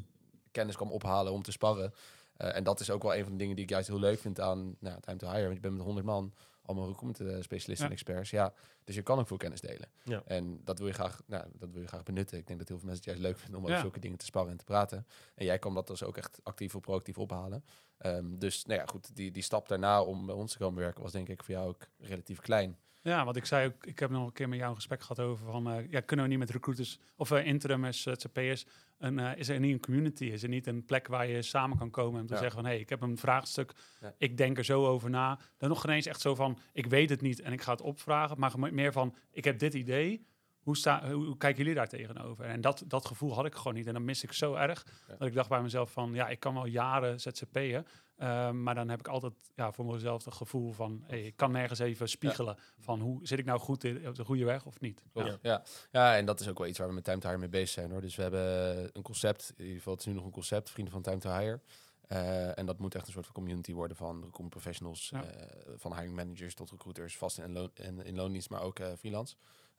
kennis 0.52 0.76
kwam 0.76 0.92
ophalen 0.92 1.32
om 1.34 1.42
te 1.44 1.52
sparren. 1.52 1.94
Eh, 2.38 2.56
en 2.56 2.64
dat 2.64 2.80
is 2.80 2.90
ook 2.90 3.02
wel 3.04 3.16
een 3.16 3.24
van 3.24 3.32
de 3.32 3.38
dingen 3.38 3.56
die 3.56 3.64
ik 3.64 3.70
juist 3.70 3.88
heel 3.88 4.00
leuk 4.00 4.20
vind 4.20 4.40
aan 4.40 4.76
nou, 4.80 5.00
Time 5.02 5.18
to 5.18 5.28
Hire. 5.28 5.42
Want 5.44 5.54
je 5.56 5.60
bent 5.60 5.74
met 5.76 5.84
100 5.86 6.06
man, 6.06 6.34
allemaal 6.66 6.88
recruitment 6.88 7.44
specialisten 7.44 7.76
Ja. 7.76 7.86
en 7.86 7.92
experts. 7.92 8.30
Ja, 8.30 8.54
dus 8.84 8.96
je 8.96 9.02
kan 9.02 9.20
ook 9.20 9.28
veel 9.28 9.38
kennis 9.38 9.62
delen. 9.62 9.90
Ja. 10.04 10.22
En 10.26 10.62
dat 10.64 10.78
wil, 10.78 10.88
je 10.88 10.94
graag, 10.94 11.22
nou, 11.26 11.46
dat 11.54 11.72
wil 11.72 11.82
je 11.82 11.88
graag 11.88 12.04
benutten. 12.04 12.38
Ik 12.38 12.48
denk 12.48 12.60
dat 12.60 12.68
heel 12.68 12.78
veel 12.78 12.88
mensen 12.88 13.06
het 13.12 13.20
juist 13.20 13.32
leuk 13.34 13.42
vinden 13.44 13.60
om 13.60 13.66
Ja. 13.66 13.70
over 13.72 13.82
zulke 13.84 14.00
dingen 14.00 14.18
te 14.18 14.26
sparren 14.26 14.52
en 14.52 14.58
te 14.58 14.64
praten. 14.64 15.08
En 15.36 15.46
jij 15.46 15.60
kwam 15.60 15.74
dat 15.74 15.88
dus 15.88 16.04
ook 16.04 16.18
echt 16.18 16.40
actief 16.44 16.76
of 16.76 16.82
proactief 16.82 17.18
ophalen. 17.18 17.64
Ehm, 17.98 18.38
dus 18.38 18.66
nou 18.66 18.80
ja, 18.80 18.86
goed, 18.86 19.16
die, 19.16 19.32
die 19.32 19.44
stap 19.44 19.68
daarna 19.68 20.02
om 20.04 20.26
bij 20.26 20.36
ons 20.36 20.52
te 20.52 20.58
komen 20.58 20.80
werken 20.80 21.02
was 21.02 21.12
denk 21.12 21.30
ik 21.30 21.44
voor 21.44 21.54
jou 21.54 21.68
ook 21.68 21.88
relatief 22.00 22.40
klein. 22.40 22.78
Ja, 23.04 23.26
want 23.26 23.36
ik 23.36 23.46
zei 23.46 23.68
ook, 23.68 23.86
ik 23.86 24.00
heb 24.00 24.10
nog 24.10 24.26
een 24.26 24.34
keer 24.34 24.50
met 24.50 24.58
jou 24.58 24.70
een 24.70 24.76
gesprek 24.76 25.02
gehad 25.02 25.20
over 25.20 25.46
van, 25.46 25.78
uh, 25.78 25.92
ja, 25.92 26.00
kunnen 26.00 26.26
we 26.26 26.32
niet 26.32 26.40
met 26.40 26.50
recruiters 26.50 27.00
of 27.16 27.32
uh, 27.32 27.46
interimers, 27.46 28.02
ZZP'ers, 28.02 28.66
een, 28.98 29.18
uh, 29.18 29.32
is 29.36 29.50
er 29.50 29.60
niet 29.60 29.74
een 29.74 29.80
community, 29.80 30.26
is 30.26 30.44
er 30.44 30.50
niet 30.50 30.68
een 30.68 30.86
plek 30.86 31.08
waar 31.08 31.28
je 31.28 31.42
samen 31.42 31.78
kan 31.78 31.90
komen 31.90 32.20
en 32.20 32.26
te 32.26 32.38
zeggen 32.38 32.54
van, 32.54 32.66
hé, 32.66 32.72
hey, 32.72 32.80
ik 32.80 32.90
heb 32.90 33.02
een 33.02 33.18
vraagstuk, 33.18 33.74
ja. 34.02 34.14
ik 34.18 34.38
denk 34.38 34.58
er 34.58 34.66
zo 34.66 34.86
over 34.86 35.10
na. 35.10 35.40
Dan 35.58 35.70
nog 35.70 35.82
geen 35.82 35.92
eens 35.92 36.06
echt 36.06 36.22
zo 36.22 36.36
van, 36.36 36.58
ik 36.74 36.86
weet 36.86 37.10
het 37.10 37.22
niet 37.22 37.42
en 37.42 37.54
ik 37.54 37.62
ga 37.62 37.72
het 37.72 37.82
opvragen, 37.82 38.40
maar 38.40 38.74
meer 38.74 38.92
van, 38.92 39.16
ik 39.32 39.44
heb 39.44 39.60
dit 39.60 39.74
idee, 39.74 40.26
hoe, 40.64 40.78
sta, 40.78 41.12
hoe, 41.12 41.38
kijken 41.38 41.58
jullie 41.58 41.78
daar 41.78 41.88
tegenover? 41.88 42.46
En 42.46 42.62
dat, 42.62 42.84
dat 42.88 43.06
gevoel 43.06 43.34
had 43.34 43.46
ik 43.46 43.56
gewoon 43.56 43.74
niet. 43.74 43.88
En 43.88 43.94
dan 43.94 44.06
mis 44.06 44.24
ik 44.24 44.32
zo 44.32 44.54
erg 44.54 44.86
dat 45.18 45.28
ik 45.28 45.34
dacht 45.34 45.50
bij 45.50 45.62
mezelf 45.62 45.92
van... 45.92 46.14
ja, 46.14 46.30
ik 46.30 46.40
kan 46.40 46.54
wel 46.54 46.66
jaren 46.66 47.20
ZZP'en... 47.20 47.86
Uh, 48.24 48.52
maar 48.52 48.76
dan 48.76 48.90
heb 48.90 49.00
ik 49.00 49.08
altijd 49.08 49.34
ja, 49.56 49.72
voor 49.72 49.86
mezelf 49.86 50.26
het 50.26 50.34
gevoel 50.34 50.72
van... 50.72 51.04
Hey, 51.06 51.24
ik 51.24 51.36
kan 51.36 51.52
nergens 51.52 51.80
even 51.80 52.10
spiegelen 52.10 52.58
van 52.80 53.00
hoe 53.00 53.28
zit 53.28 53.40
ik 53.40 53.46
nou 53.46 53.60
goed 53.60 53.84
in, 53.84 54.08
op 54.08 54.16
de 54.16 54.26
goede 54.26 54.46
weg 54.46 54.66
of 54.66 54.80
niet. 54.80 55.04
Ja. 55.14 55.38
Ja. 55.42 55.64
ja, 55.92 56.18
en 56.18 56.26
dat 56.26 56.40
is 56.40 56.50
ook 56.50 56.58
wel 56.58 56.68
iets 56.68 56.78
waar 56.78 56.88
we 56.88 56.94
met 56.94 57.04
Time 57.04 57.20
to 57.20 57.28
Hire 57.28 57.40
mee 57.40 57.50
bezig 57.50 57.70
zijn. 57.70 57.92
hoor. 57.92 58.02
Dus 58.02 58.16
we 58.16 58.22
hebben 58.22 58.90
een 58.94 59.02
concept, 59.02 59.54
in 59.58 59.64
ieder 59.64 59.78
geval 59.78 59.94
het 59.94 60.02
is 60.02 60.08
nu 60.08 60.14
nog 60.14 60.26
een 60.26 60.32
concept... 60.32 60.70
Vrienden 60.70 60.94
van 60.94 61.02
Time 61.02 61.18
to 61.18 61.38
Hire... 61.38 61.60
Uh, 62.08 62.58
en 62.58 62.66
dat 62.66 62.80
moet 62.80 62.96
echt 62.96 63.08
een 63.08 63.14
soort 63.14 63.26
van 63.26 63.36
community 63.36 63.74
worden 63.74 63.98
van 63.98 64.34
professionals, 64.50 65.10
ja. 65.10 65.24
uh, 65.24 65.30
van 65.78 65.94
hiring 65.94 66.16
managers 66.16 66.54
tot 66.54 66.72
recruiters, 66.72 67.18
vast 67.18 67.38
in, 67.38 67.52
loon, 67.52 67.72
in, 67.74 68.04
in 68.04 68.16
loondienst, 68.16 68.50
maar 68.50 68.62
ook 68.62 68.80
uh, 68.80 68.88
freelance. 68.98 69.36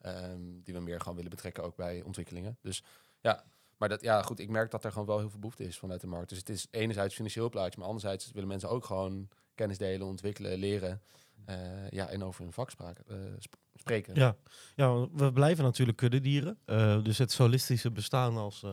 Um, 0.06 0.60
die 0.62 0.74
we 0.74 0.80
meer 0.80 1.00
gewoon 1.00 1.14
willen 1.14 1.30
betrekken 1.30 1.62
ook 1.62 1.76
bij 1.76 2.02
ontwikkelingen. 2.02 2.58
Dus 2.60 2.82
ja, 3.20 3.44
maar 3.78 3.88
dat, 3.88 4.02
ja, 4.02 4.22
goed, 4.22 4.38
ik 4.38 4.48
merk 4.48 4.70
dat 4.70 4.84
er 4.84 4.92
gewoon 4.92 5.06
wel 5.06 5.18
heel 5.18 5.30
veel 5.30 5.38
behoefte 5.38 5.64
is 5.64 5.78
vanuit 5.78 6.00
de 6.00 6.06
markt. 6.06 6.28
Dus 6.28 6.38
het 6.38 6.48
is 6.48 6.66
enerzijds 6.70 7.14
financieel 7.14 7.48
plaatje, 7.48 7.78
maar 7.78 7.88
anderzijds 7.88 8.32
willen 8.32 8.48
mensen 8.48 8.70
ook 8.70 8.84
gewoon 8.84 9.28
kennis 9.54 9.78
delen, 9.78 10.06
ontwikkelen, 10.06 10.58
leren. 10.58 11.02
Uh, 11.48 11.88
ja, 11.90 12.08
en 12.08 12.24
over 12.24 12.42
hun 12.42 12.52
vak 12.52 12.70
spraken, 12.70 13.04
uh, 13.10 13.16
sp 13.38 13.54
spreken. 13.74 14.14
Ja. 14.14 14.36
ja, 14.74 15.08
we 15.12 15.32
blijven 15.32 15.64
natuurlijk 15.64 15.98
kuddedieren. 15.98 16.58
Uh, 16.66 17.02
dus 17.02 17.18
het 17.18 17.32
solistische 17.32 17.90
bestaan 17.90 18.36
als 18.36 18.64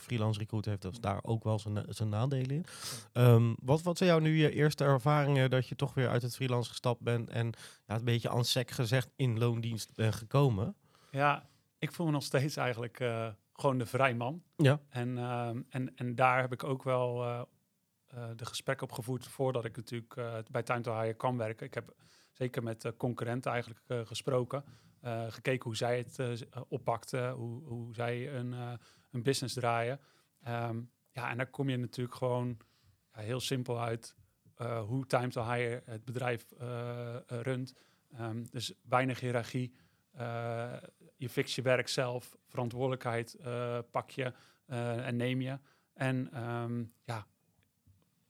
freelance 0.00 0.38
recruiter 0.38 0.70
heeft 0.70 0.82
dus 0.82 1.00
daar 1.00 1.18
ook 1.22 1.44
wel 1.44 1.58
zijn, 1.58 1.84
zijn 1.88 2.08
nadelen 2.08 2.50
in. 2.50 2.64
Um, 3.12 3.56
wat, 3.62 3.82
wat 3.82 3.96
zijn 3.96 4.10
jou 4.10 4.22
nu 4.22 4.36
je 4.36 4.50
eerste 4.50 4.84
ervaringen 4.84 5.50
dat 5.50 5.66
je 5.66 5.76
toch 5.76 5.94
weer 5.94 6.08
uit 6.08 6.22
het 6.22 6.34
freelance 6.34 6.70
gestapt 6.70 7.00
bent 7.00 7.30
en 7.30 7.52
ja, 7.86 7.94
een 7.94 8.04
beetje 8.04 8.30
aan 8.30 8.44
sec 8.44 8.70
gezegd 8.70 9.08
in 9.16 9.38
loondienst 9.38 9.94
bent 9.94 10.14
gekomen? 10.14 10.74
Ja, 11.10 11.48
ik 11.78 11.92
voel 11.92 12.06
me 12.06 12.12
nog 12.12 12.24
steeds 12.24 12.56
eigenlijk 12.56 13.00
gewoon 13.60 13.78
de 13.78 13.86
vrijman. 13.86 14.42
Ja. 14.56 14.80
En, 14.88 15.18
ehm, 15.18 15.62
en, 15.68 15.96
en 15.96 16.14
daar 16.14 16.40
heb 16.40 16.52
ik 16.52 16.64
ook 16.64 16.82
wel 16.82 17.24
uh, 17.24 17.42
uh, 18.14 18.28
de 18.36 18.46
gesprek 18.46 18.82
op 18.82 18.92
gevoerd 18.92 19.28
voordat 19.28 19.64
ik 19.64 19.76
natuurlijk 19.76 20.16
uh, 20.16 20.34
bij 20.50 20.62
Time 20.62 20.80
to 20.80 21.00
Hire 21.00 21.14
kan 21.14 21.36
werken. 21.36 21.66
Ik 21.66 21.74
heb 21.74 21.94
zeker 22.32 22.62
met 22.62 22.92
concurrenten 22.96 23.52
eigenlijk 23.52 24.08
gesproken. 24.08 24.64
gekeken 25.28 25.64
hoe 25.64 25.76
zij 25.76 25.98
het 25.98 26.46
oppakten, 26.68 27.30
hoe, 27.30 27.64
hoe 27.64 27.94
zij 27.94 28.34
een, 28.34 28.52
een 29.10 29.22
business 29.22 29.54
draaien. 29.54 30.00
Um, 30.48 30.90
ja, 31.10 31.30
en 31.30 31.36
daar 31.36 31.50
kom 31.50 31.68
je 31.68 31.76
natuurlijk 31.76 32.16
gewoon 32.16 32.56
ja, 33.12 33.20
heel 33.20 33.40
simpel 33.40 33.80
uit 33.80 34.16
hoe 34.86 35.06
Time 35.06 35.28
to 35.28 35.42
Hire 35.42 35.82
het 35.84 36.04
bedrijf 36.04 36.52
runt. 37.26 37.74
Um, 38.20 38.46
dus 38.50 38.74
weinig 38.82 39.20
hiërarchie. 39.20 39.74
Je 41.20 41.28
fix 41.28 41.54
je 41.54 41.62
werk 41.62 41.88
zelf, 41.88 42.36
verantwoordelijkheid 42.46 43.36
uh, 43.40 43.78
pak 43.90 44.10
je 44.10 44.32
uh, 44.66 45.06
en 45.06 45.16
neem 45.16 45.40
je. 45.40 45.58
En 45.94 46.44
um, 46.48 46.92
ja, 47.04 47.26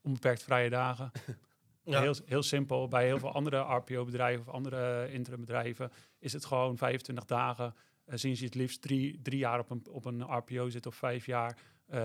onbeperkt 0.03 0.43
vrije 0.43 0.71
dagen. 0.71 1.11
ja. 1.85 2.01
heel, 2.01 2.15
heel 2.25 2.43
simpel. 2.43 2.89
Bij 2.89 3.05
heel 3.05 3.19
veel 3.19 3.33
andere 3.33 3.59
RPO-bedrijven 3.59 4.47
of 4.47 4.53
andere 4.53 5.13
interimbedrijven 5.13 5.91
is 6.19 6.33
het 6.33 6.45
gewoon 6.45 6.77
25 6.77 7.25
dagen. 7.25 7.75
Uh, 8.07 8.15
zien 8.17 8.37
ze 8.37 8.45
het 8.45 8.55
liefst 8.55 8.83
drie, 8.83 9.21
drie 9.23 9.39
jaar 9.39 9.59
op 9.59 9.71
een, 9.71 9.87
op 9.91 10.05
een 10.05 10.23
RPO 10.23 10.69
zitten 10.69 10.91
of 10.91 10.97
vijf 10.97 11.27
jaar. 11.27 11.59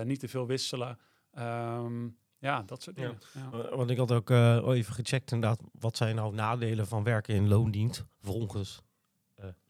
niet 0.04 0.20
te 0.20 0.28
veel 0.28 0.46
wisselen. 0.46 0.98
Um, 1.38 2.18
ja, 2.38 2.62
dat 2.62 2.82
soort 2.82 2.96
dingen. 2.96 3.18
Ja. 3.34 3.48
Ja. 3.52 3.76
Want 3.76 3.90
ik 3.90 3.98
had 3.98 4.12
ook 4.12 4.30
even 4.30 4.94
gecheckt 4.94 5.32
inderdaad, 5.32 5.60
wat 5.72 5.96
zijn 5.96 6.14
nou 6.14 6.34
nadelen 6.34 6.86
van 6.86 7.02
werken 7.02 7.34
in 7.34 7.48
loondienst 7.48 8.04
volgens 8.20 8.84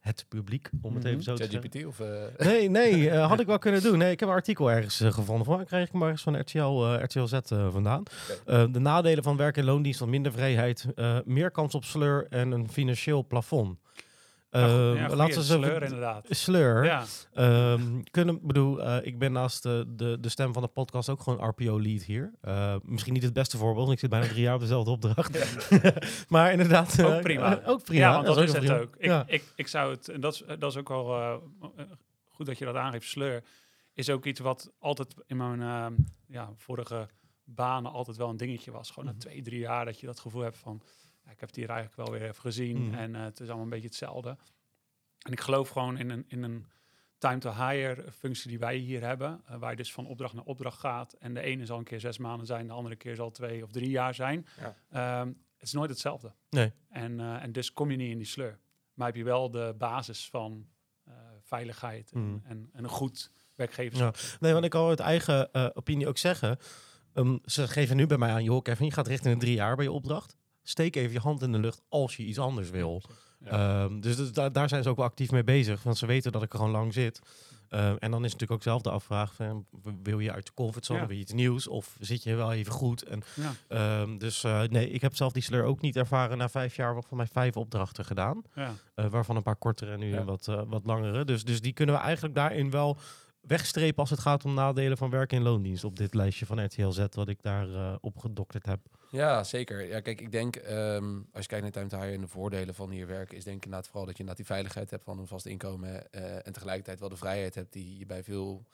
het 0.01 0.25
publiek, 0.29 0.71
om 0.83 0.95
het 0.95 1.05
even 1.05 1.23
zo 1.23 1.35
te 1.35 1.45
zeggen. 1.45 1.71
GPT 1.71 1.87
of... 1.87 2.01
Uh... 2.01 2.07
Nee, 2.39 2.71
nee, 2.71 3.01
uh, 3.01 3.27
had 3.31 3.41
ik 3.41 3.47
wel 3.47 3.59
kunnen 3.59 3.83
doen. 3.83 3.99
Nee, 3.99 4.11
ik 4.11 4.21
heb 4.21 4.29
een 4.29 4.35
artikel 4.35 4.71
ergens 4.71 4.97
gevonden. 4.97 5.45
Van, 5.45 5.65
krijg 5.65 5.87
ik 5.87 5.93
maar 5.93 6.11
eens 6.11 6.23
van 6.23 6.41
RTL, 6.41 6.97
RTL 7.03 7.25
Z 7.25 7.39
vandaan. 7.49 8.03
Okay. 8.45 8.71
de 8.71 8.79
nadelen 8.79 9.25
van 9.25 9.37
werk 9.37 9.57
in 9.57 9.65
loondienst, 9.65 9.99
van 9.99 10.11
minder 10.11 10.33
vrijheid, 10.33 10.87
meer 11.25 11.51
kans 11.51 11.75
op 11.75 11.85
sleur 11.85 12.27
en 12.31 12.51
een 12.51 12.71
financieel 12.71 13.27
plafond. 13.27 13.79
Ja, 14.59 15.17
laten 15.17 15.39
we 15.39 15.43
sleur 15.43 15.83
inderdaad. 15.83 16.26
Sleur. 16.30 16.85
Ja. 16.85 17.04
Um, 17.73 18.02
kunnen, 18.11 18.47
bedoel, 18.47 18.80
uh, 18.80 18.97
ik 19.02 19.19
ben 19.19 19.33
naast 19.33 19.63
de, 19.63 19.85
de, 19.89 20.19
de 20.21 20.28
stem 20.28 20.52
van 20.52 20.63
de 20.63 20.69
podcast 20.69 21.09
ook 21.09 21.21
gewoon 21.21 21.49
RPO-lead 21.49 22.02
hier. 22.02 22.33
Uh, 22.45 22.76
misschien 22.83 23.13
niet 23.13 23.23
het 23.23 23.33
beste 23.33 23.57
voorbeeld, 23.57 23.78
want 23.87 23.93
ik 23.93 23.99
zit 23.99 24.11
bijna 24.11 24.26
drie 24.26 24.43
jaar 24.43 24.54
op 24.54 24.61
dezelfde 24.61 24.91
opdracht. 24.91 25.39
maar 26.28 26.52
inderdaad... 26.52 27.02
ook 27.02 27.21
prima. 27.21 27.63
ook 27.65 27.85
prima. 27.85 28.00
Ja, 28.00 28.13
want 28.13 28.26
dat, 28.26 28.35
dat 28.35 28.45
is, 28.45 28.54
is 28.54 28.69
het 28.69 28.80
ook. 28.80 28.97
Ik, 28.97 29.23
ik, 29.26 29.45
ik 29.57 29.67
zou 29.67 29.91
het, 29.91 30.09
en 30.09 30.21
dat 30.21 30.35
is, 30.35 30.43
dat 30.59 30.71
is 30.71 30.76
ook 30.76 30.89
wel 30.89 31.43
goed 32.30 32.47
dat 32.47 32.59
je 32.59 32.65
dat 32.65 32.76
aangeeft, 32.76 33.09
sleur, 33.09 33.43
is 33.95 34.11
ook 34.11 34.25
iets 34.25 34.41
wat 34.41 34.73
altijd 34.78 35.15
in 35.26 35.37
mijn 35.37 35.61
ja, 36.26 36.52
vorige 36.57 37.09
banen 37.45 37.93
altijd 37.93 38.17
wel 38.17 38.28
een 38.28 38.37
dingetje 38.37 38.71
was. 38.71 38.91
Gewoon 38.91 39.04
mm 39.04 39.11
-hmm. 39.11 39.21
na 39.21 39.30
twee, 39.30 39.43
drie 39.43 39.61
jaar 39.61 39.85
dat 39.85 40.00
je 40.00 40.07
dat 40.07 40.21
gevoel 40.21 40.43
hebt 40.43 40.59
van 40.59 40.83
ik 41.30 41.41
heb 41.41 41.49
het 41.49 41.57
hier 41.57 41.69
eigenlijk 41.69 42.09
wel 42.09 42.19
weer 42.19 42.28
even 42.28 42.41
gezien 42.41 42.78
mm. 42.78 42.95
en 42.95 43.15
uh, 43.15 43.23
het 43.23 43.41
is 43.41 43.47
allemaal 43.47 43.65
een 43.65 43.71
beetje 43.71 43.87
hetzelfde. 43.87 44.37
En 45.19 45.33
ik 45.33 45.41
geloof 45.41 45.69
gewoon 45.69 45.99
in 45.99 46.11
een, 46.11 46.25
in 46.29 46.43
een 46.43 46.67
time 47.19 47.39
to 47.39 47.52
hire 47.52 48.13
functie 48.13 48.49
die 48.49 48.59
wij 48.59 48.76
hier 48.76 49.00
hebben, 49.00 49.43
uh, 49.50 49.57
waar 49.57 49.71
je 49.71 49.76
dus 49.76 49.93
van 49.93 50.07
opdracht 50.07 50.35
naar 50.35 50.45
opdracht 50.45 50.79
gaat. 50.79 51.13
En 51.13 51.35
de 51.35 51.41
ene 51.41 51.67
zal 51.67 51.79
een 51.79 51.85
keer 51.85 52.00
zes 52.00 52.19
maanden 52.19 52.47
zijn, 52.47 52.67
de 52.67 52.73
andere 52.73 52.97
keer 52.97 53.15
zal 53.15 53.31
twee 53.31 53.63
of 53.63 53.71
drie 53.71 53.91
jaar 53.91 54.15
zijn. 54.15 54.47
Ja. 54.91 55.21
Um, 55.21 55.45
het 55.57 55.67
is 55.67 55.73
nooit 55.73 55.91
hetzelfde. 55.91 56.33
Nee. 56.50 56.73
En, 56.89 57.19
uh, 57.19 57.43
en 57.43 57.52
dus 57.52 57.73
kom 57.73 57.91
je 57.91 57.97
niet 57.97 58.11
in 58.11 58.19
die 58.19 58.26
sleur. 58.26 58.59
Maar 58.95 59.07
heb 59.07 59.17
je 59.17 59.25
wel 59.25 59.50
de 59.50 59.75
basis 59.79 60.29
van 60.29 60.67
veiligheid 61.43 62.13
en, 62.13 62.21
mm. 62.21 62.41
en, 62.45 62.71
en, 62.73 62.85
een 62.85 62.91
goed 62.91 63.31
werkgeverschap. 63.55 64.17
Ja. 64.17 64.37
Nee, 64.41 64.52
want 64.52 64.65
ik 64.65 64.71
kan 64.71 64.89
uit 64.89 65.00
eigen 65.00 65.55
opinie 65.76 66.09
ook 66.09 66.19
zeggen. 66.19 66.59
Um, 67.15 67.41
ze 67.45 67.69
geven 67.69 67.97
nu 67.97 68.07
bij 68.07 68.19
mij 68.19 68.31
aan, 68.31 68.45
joh 68.45 68.63
Kevin, 68.63 68.87
je 68.87 68.93
gaat 68.93 69.07
richting 69.07 69.35
een 69.35 69.41
drie 69.41 69.55
jaar 69.55 69.76
bij 69.76 69.85
je 69.85 69.93
opdracht 69.93 70.37
steek 70.69 70.97
even 70.97 71.13
je 71.13 71.19
hand 71.19 71.43
in 71.43 71.52
de 71.52 71.59
lucht 71.59 71.83
als 71.89 72.17
je 72.17 72.23
iets 72.23 72.39
anders 72.39 72.71
wil. 72.71 73.02
Ja. 73.09 73.15
Um, 73.53 74.01
dus, 74.01 74.17
dus 74.17 74.33
daar, 74.33 74.53
daar 74.53 74.69
zijn 74.69 74.83
ze 74.83 74.89
ook 74.89 74.97
wel 74.97 75.05
actief 75.05 75.31
mee 75.31 75.45
bezig, 75.45 75.83
want 75.83 75.99
ze 75.99 76.07
weten 76.07 76.33
dat 76.33 76.43
ik 76.43 76.53
er 76.53 76.59
gewoon 76.59 76.73
lang 76.73 76.93
zit. 76.93 77.21
Uh, 77.71 77.89
en 77.99 78.11
dan 78.11 78.25
is 78.25 78.33
natuurlijk 78.33 78.53
ook 78.53 78.63
zelf 78.63 78.83
de 78.83 78.91
afvraag: 78.91 79.35
van, 79.35 79.67
wil 80.03 80.19
je 80.19 80.33
uit 80.33 80.47
de 80.47 80.55
comfortzone, 80.55 81.01
ja. 81.01 81.07
wil 81.07 81.17
je 81.17 81.23
iets 81.23 81.33
nieuws 81.33 81.69
of 81.69 81.97
zit 82.01 82.23
je 82.23 82.35
wel 82.35 82.53
even 82.53 82.73
goed? 82.73 83.03
En, 83.03 83.23
ja. 83.69 84.01
um, 84.01 84.19
dus 84.19 84.45
uh, 84.45 84.63
nee, 84.63 84.91
ik 84.91 85.01
heb 85.01 85.15
zelf 85.15 85.33
die 85.33 85.43
sleur 85.43 85.65
ook 85.65 85.81
niet 85.81 85.97
ervaren 85.97 86.39
na 86.39 86.49
vijf 86.49 86.77
jaar, 86.77 87.03
van 87.03 87.17
mij 87.17 87.27
vijf 87.27 87.57
opdrachten 87.57 88.05
gedaan. 88.05 88.43
Ja. 88.55 88.75
Uh, 88.97 89.07
waarvan 89.07 89.37
een 89.37 89.43
paar 89.43 89.57
kortere 89.57 89.93
en 89.93 89.99
nu 89.99 90.21
wat, 90.21 90.47
wat 90.69 90.87
langere. 90.87 91.25
Dus, 91.25 91.45
dus 91.45 91.61
die 91.61 91.73
kunnen 91.73 91.95
we 91.95 92.01
eigenlijk 92.01 92.35
daarin 92.35 92.71
wel 92.71 92.99
wegstrepen 93.41 93.99
als 93.99 94.11
het 94.11 94.21
gaat 94.21 94.45
om 94.45 94.55
nadelen 94.55 94.97
van 94.97 95.11
werk 95.11 95.33
in 95.33 95.43
loondienst 95.43 95.85
op 95.85 95.97
dit 95.97 96.15
lijstje 96.15 96.47
van 96.47 96.65
RTL 96.65 96.91
Z, 96.91 97.07
wat 97.11 97.29
ik 97.29 97.43
daar 97.43 97.69
uh, 97.69 97.95
op 98.01 98.19
gedokterd 98.19 98.67
heb. 98.67 98.81
Ja, 99.10 99.45
zeker. 99.45 99.86
Ja, 99.86 100.00
kijk, 100.00 100.21
ik 100.21 100.32
denk, 100.32 100.56
um, 100.56 101.28
als 101.32 101.42
je 101.42 101.49
kijkt 101.49 101.62
naar 101.62 101.73
Time 101.73 101.86
to 101.86 101.99
Hire 101.99 102.14
en 102.14 102.21
de 102.21 102.28
voordelen 102.28 102.75
van 102.75 102.90
hier 102.90 103.06
werken, 103.06 103.36
is 103.36 103.45
denk 103.45 103.56
ik 103.56 103.64
inderdaad 103.64 103.88
vooral 103.88 104.06
dat 104.06 104.16
je 104.16 104.23
inderdaad 104.23 104.47
die 104.47 104.54
veiligheid 104.54 104.90
hebt 104.90 105.04
van 105.04 105.19
een 105.19 105.26
vast 105.26 105.47
inkomen 105.47 106.06
uh, 106.10 106.47
en 106.47 106.52
tegelijkertijd 106.52 107.00
wel 107.00 107.08
de 107.08 107.16
vrijheid 107.16 107.54
hebt 107.54 107.73
die 107.73 107.99
je 107.99 108.06
bij 108.06 108.25
veel 108.25 108.64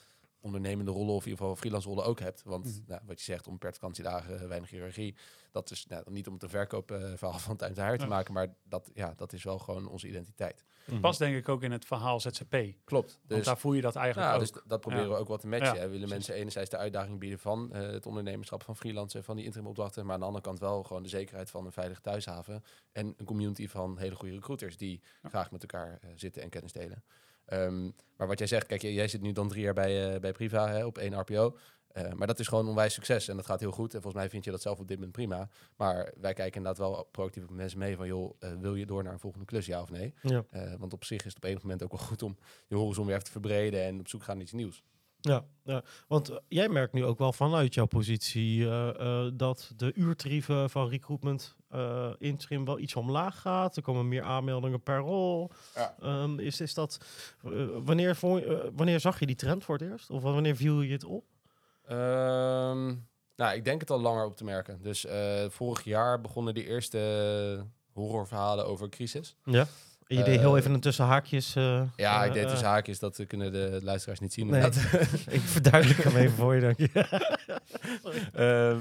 ondernemende 0.43 0.91
rollen 0.91 1.15
of 1.15 1.25
in 1.25 1.31
ieder 1.31 1.39
geval 1.39 1.57
freelance 1.57 1.89
rollen 1.89 2.05
ook 2.05 2.21
hebt. 2.21 2.43
Want 2.45 2.65
mm 2.65 2.73
-hmm. 2.73 2.85
nou, 2.87 3.01
wat 3.07 3.19
je 3.19 3.25
zegt, 3.25 3.47
om 3.47 3.59
per 3.59 3.73
vakantiedagen, 3.73 4.49
weinig 4.49 4.71
hiërarchie. 4.71 5.15
Dat 5.51 5.71
is 5.71 5.87
nou, 5.87 6.03
niet 6.11 6.27
om 6.27 6.33
het 6.33 6.43
een 6.43 6.49
verkoopverhaal 6.49 7.39
van 7.39 7.57
Time 7.57 7.73
to 7.73 7.83
Hire 7.83 7.99
te 7.99 8.07
maken, 8.07 8.33
maar 8.33 8.55
dat, 8.63 8.91
ja, 8.95 9.13
dat 9.17 9.33
is 9.33 9.45
wel 9.45 9.59
gewoon 9.59 9.89
onze 9.89 10.09
identiteit. 10.09 10.65
Mm 10.85 10.93
-hmm. 10.93 11.01
Past 11.01 11.19
denk 11.19 11.37
ik 11.37 11.49
ook 11.49 11.63
in 11.63 11.73
het 11.73 11.85
verhaal 11.85 12.21
ZZP. 12.21 12.57
Klopt. 12.85 13.19
Dus 13.27 13.45
daar 13.45 13.59
voel 13.59 13.73
je 13.73 13.81
dat 13.81 13.97
eigenlijk 13.97 14.29
nou, 14.29 14.41
ook. 14.41 14.53
Dus 14.53 14.63
dat 14.67 14.81
proberen 14.81 15.07
ja. 15.07 15.13
we 15.13 15.21
ook 15.21 15.29
wat 15.29 15.41
te 15.41 15.47
matchen. 15.47 15.75
Ja, 15.75 15.83
we 15.83 15.89
willen 15.89 16.09
mensen 16.09 16.35
enerzijds 16.35 16.71
de 16.71 16.77
uitdaging 16.77 17.19
bieden 17.19 17.39
van 17.39 17.71
uh, 17.73 17.81
het 17.81 18.07
ondernemerschap 18.07 18.63
van 18.63 18.77
freelancen, 18.77 19.25
van 19.25 19.37
die 19.37 19.45
interim 19.45 19.67
opdrachten, 19.67 20.05
maar 20.05 20.15
aan 20.15 20.21
de 20.21 20.27
andere 20.27 20.45
kant 20.45 20.59
wel 20.59 20.83
gewoon 20.83 21.03
de 21.03 21.09
zekerheid 21.09 21.51
van 21.51 21.67
een 21.67 21.73
veilige 21.73 22.01
thuishaven 22.01 22.65
en 22.93 23.15
een 23.17 23.27
community 23.27 23.69
van 23.69 23.99
hele 23.99 24.15
goede 24.15 24.35
recruiters 24.35 24.77
die 24.77 25.01
ja. 25.23 25.29
graag 25.29 25.51
met 25.51 25.63
elkaar 25.63 26.01
uh, 26.05 26.11
zitten 26.17 26.43
en 26.43 26.49
kennis 26.49 26.73
delen. 26.73 27.05
Um, 27.53 27.95
maar 28.17 28.27
wat 28.27 28.39
jij 28.39 28.47
zegt, 28.47 28.67
kijk, 28.67 28.83
jij 28.83 29.09
zit 29.09 29.21
nu 29.21 29.33
dan 29.33 29.49
drie 29.49 29.63
jaar 29.63 29.75
bij, 29.75 30.15
uh, 30.15 30.21
bij 30.21 30.33
Priva 30.33 30.69
hè, 30.69 30.85
op 30.85 30.99
één 30.99 31.21
RPO. 31.21 31.57
Uh, 31.93 32.13
maar 32.13 32.27
dat 32.27 32.39
is 32.39 32.49
gewoon 32.49 32.69
onwijs 32.69 32.95
succes 32.95 33.29
en 33.29 33.37
dat 33.37 33.47
gaat 33.47 33.61
heel 33.61 33.71
goed. 33.71 33.95
En 33.95 34.03
volgens 34.03 34.23
mij 34.23 34.31
vind 34.31 34.45
je 34.45 34.51
dat 34.51 34.63
zelf 34.63 34.79
op 34.79 34.89
dit 34.89 34.97
moment 34.97 35.15
prima. 35.15 35.49
Maar 35.77 36.13
wij 36.21 36.33
kijken 36.33 36.57
inderdaad 36.57 36.79
wel 36.79 37.09
proactief 37.11 37.43
met 37.43 37.57
mensen 37.57 37.79
mee 37.79 37.97
van... 37.97 38.07
joh, 38.07 38.35
uh, 38.41 38.51
wil 38.61 38.75
je 38.75 38.87
door 38.87 39.03
naar 39.03 39.13
een 39.13 39.19
volgende 39.19 39.47
klus, 39.47 39.67
ja 39.67 39.83
of 39.83 39.91
nee? 39.91 40.15
Ja. 40.23 40.45
want 40.79 40.93
op 40.93 41.05
zich 41.05 41.19
is 41.19 41.35
het 41.35 41.37
op 41.37 41.45
enig 41.45 41.63
moment 41.63 41.83
ook 41.83 41.91
wel 41.91 42.01
goed 42.01 42.23
om 42.23 42.37
je 42.69 42.77
horizon 42.77 43.05
weer 43.05 43.15
even 43.15 43.27
te 43.27 43.33
verbreden... 43.33 43.83
en 43.83 44.01
op 44.01 44.09
zoek 44.09 44.23
gaan 44.23 44.35
naar 44.35 44.45
iets 44.45 44.53
nieuws. 44.53 44.83
Ja, 45.23 45.45
ja. 45.65 45.83
want 46.09 46.29
eh, 46.29 46.37
jij 46.49 46.69
merkt 46.69 46.93
nu 46.93 47.05
ook 47.05 47.19
wel 47.19 47.33
vanuit 47.33 47.75
jouw 47.75 47.87
positie 47.87 48.65
eh, 48.65 48.89
eh, 48.89 49.33
dat 49.35 49.73
de 49.77 49.93
uurtarieven 49.95 50.71
van 50.71 50.89
recruitment 50.89 51.57
eh 51.69 52.11
interim 52.19 52.65
wel 52.65 52.79
iets 52.79 52.97
omlaag 52.97 53.41
gaat. 53.41 53.77
Er 53.77 53.83
komen 53.83 54.09
meer 54.09 54.23
aanmeldingen 54.23 54.83
per 54.83 54.99
rol. 54.99 55.51
Ja. 55.75 55.95
Ehm, 56.01 56.39
is, 56.39 56.61
is 56.61 56.75
dat, 56.75 56.99
wanneer, 57.85 58.19
wanneer 58.75 59.01
zag 59.01 59.19
je 59.19 59.27
die 59.27 59.37
trend 59.37 59.65
voor 59.65 59.79
het 59.79 59.89
eerst? 59.91 60.11
Of 60.11 60.23
wanneer 60.23 60.57
viel 60.57 60.81
je 60.81 60.93
het 60.93 61.05
op? 61.05 61.25
Ehm, 61.85 62.95
nou, 63.37 63.55
ik 63.55 63.65
denk 63.65 63.81
het 63.81 63.91
al 63.91 64.01
langer 64.01 64.25
op 64.25 64.37
te 64.37 64.45
merken. 64.45 64.83
Dus 64.83 65.07
vorig 65.49 65.85
jaar 65.85 66.21
begonnen 66.21 66.55
die 66.55 66.67
eerste 66.67 67.67
horrorverhalen 67.93 68.67
over 68.67 68.89
crisis. 68.89 69.37
Ja. 69.45 69.67
En 70.07 70.17
je 70.17 70.23
deed 70.23 70.39
heel 70.41 70.53
Eh, 70.53 70.59
even 70.61 70.75
een 70.75 70.81
tussen 70.81 71.05
haakjes. 71.05 71.55
eh, 71.57 71.83
Ja, 71.97 72.21
eh, 72.21 72.27
ik 72.27 72.33
deed 72.33 72.45
eh, 72.45 72.61
haakjes, 72.63 72.99
dat 72.99 73.25
kunnen 73.27 73.53
de 73.53 73.79
luisteraars 73.83 74.21
niet 74.21 74.33
zien. 74.33 74.47
Nee. 74.47 74.63
ik 75.37 75.41
verduidelijk 75.41 76.03
hem 76.03 76.17
even 76.17 76.37
voor 76.37 76.55
je, 76.55 76.61
dank 76.61 76.79
je. 76.79 76.91
Ehm, 78.33 78.81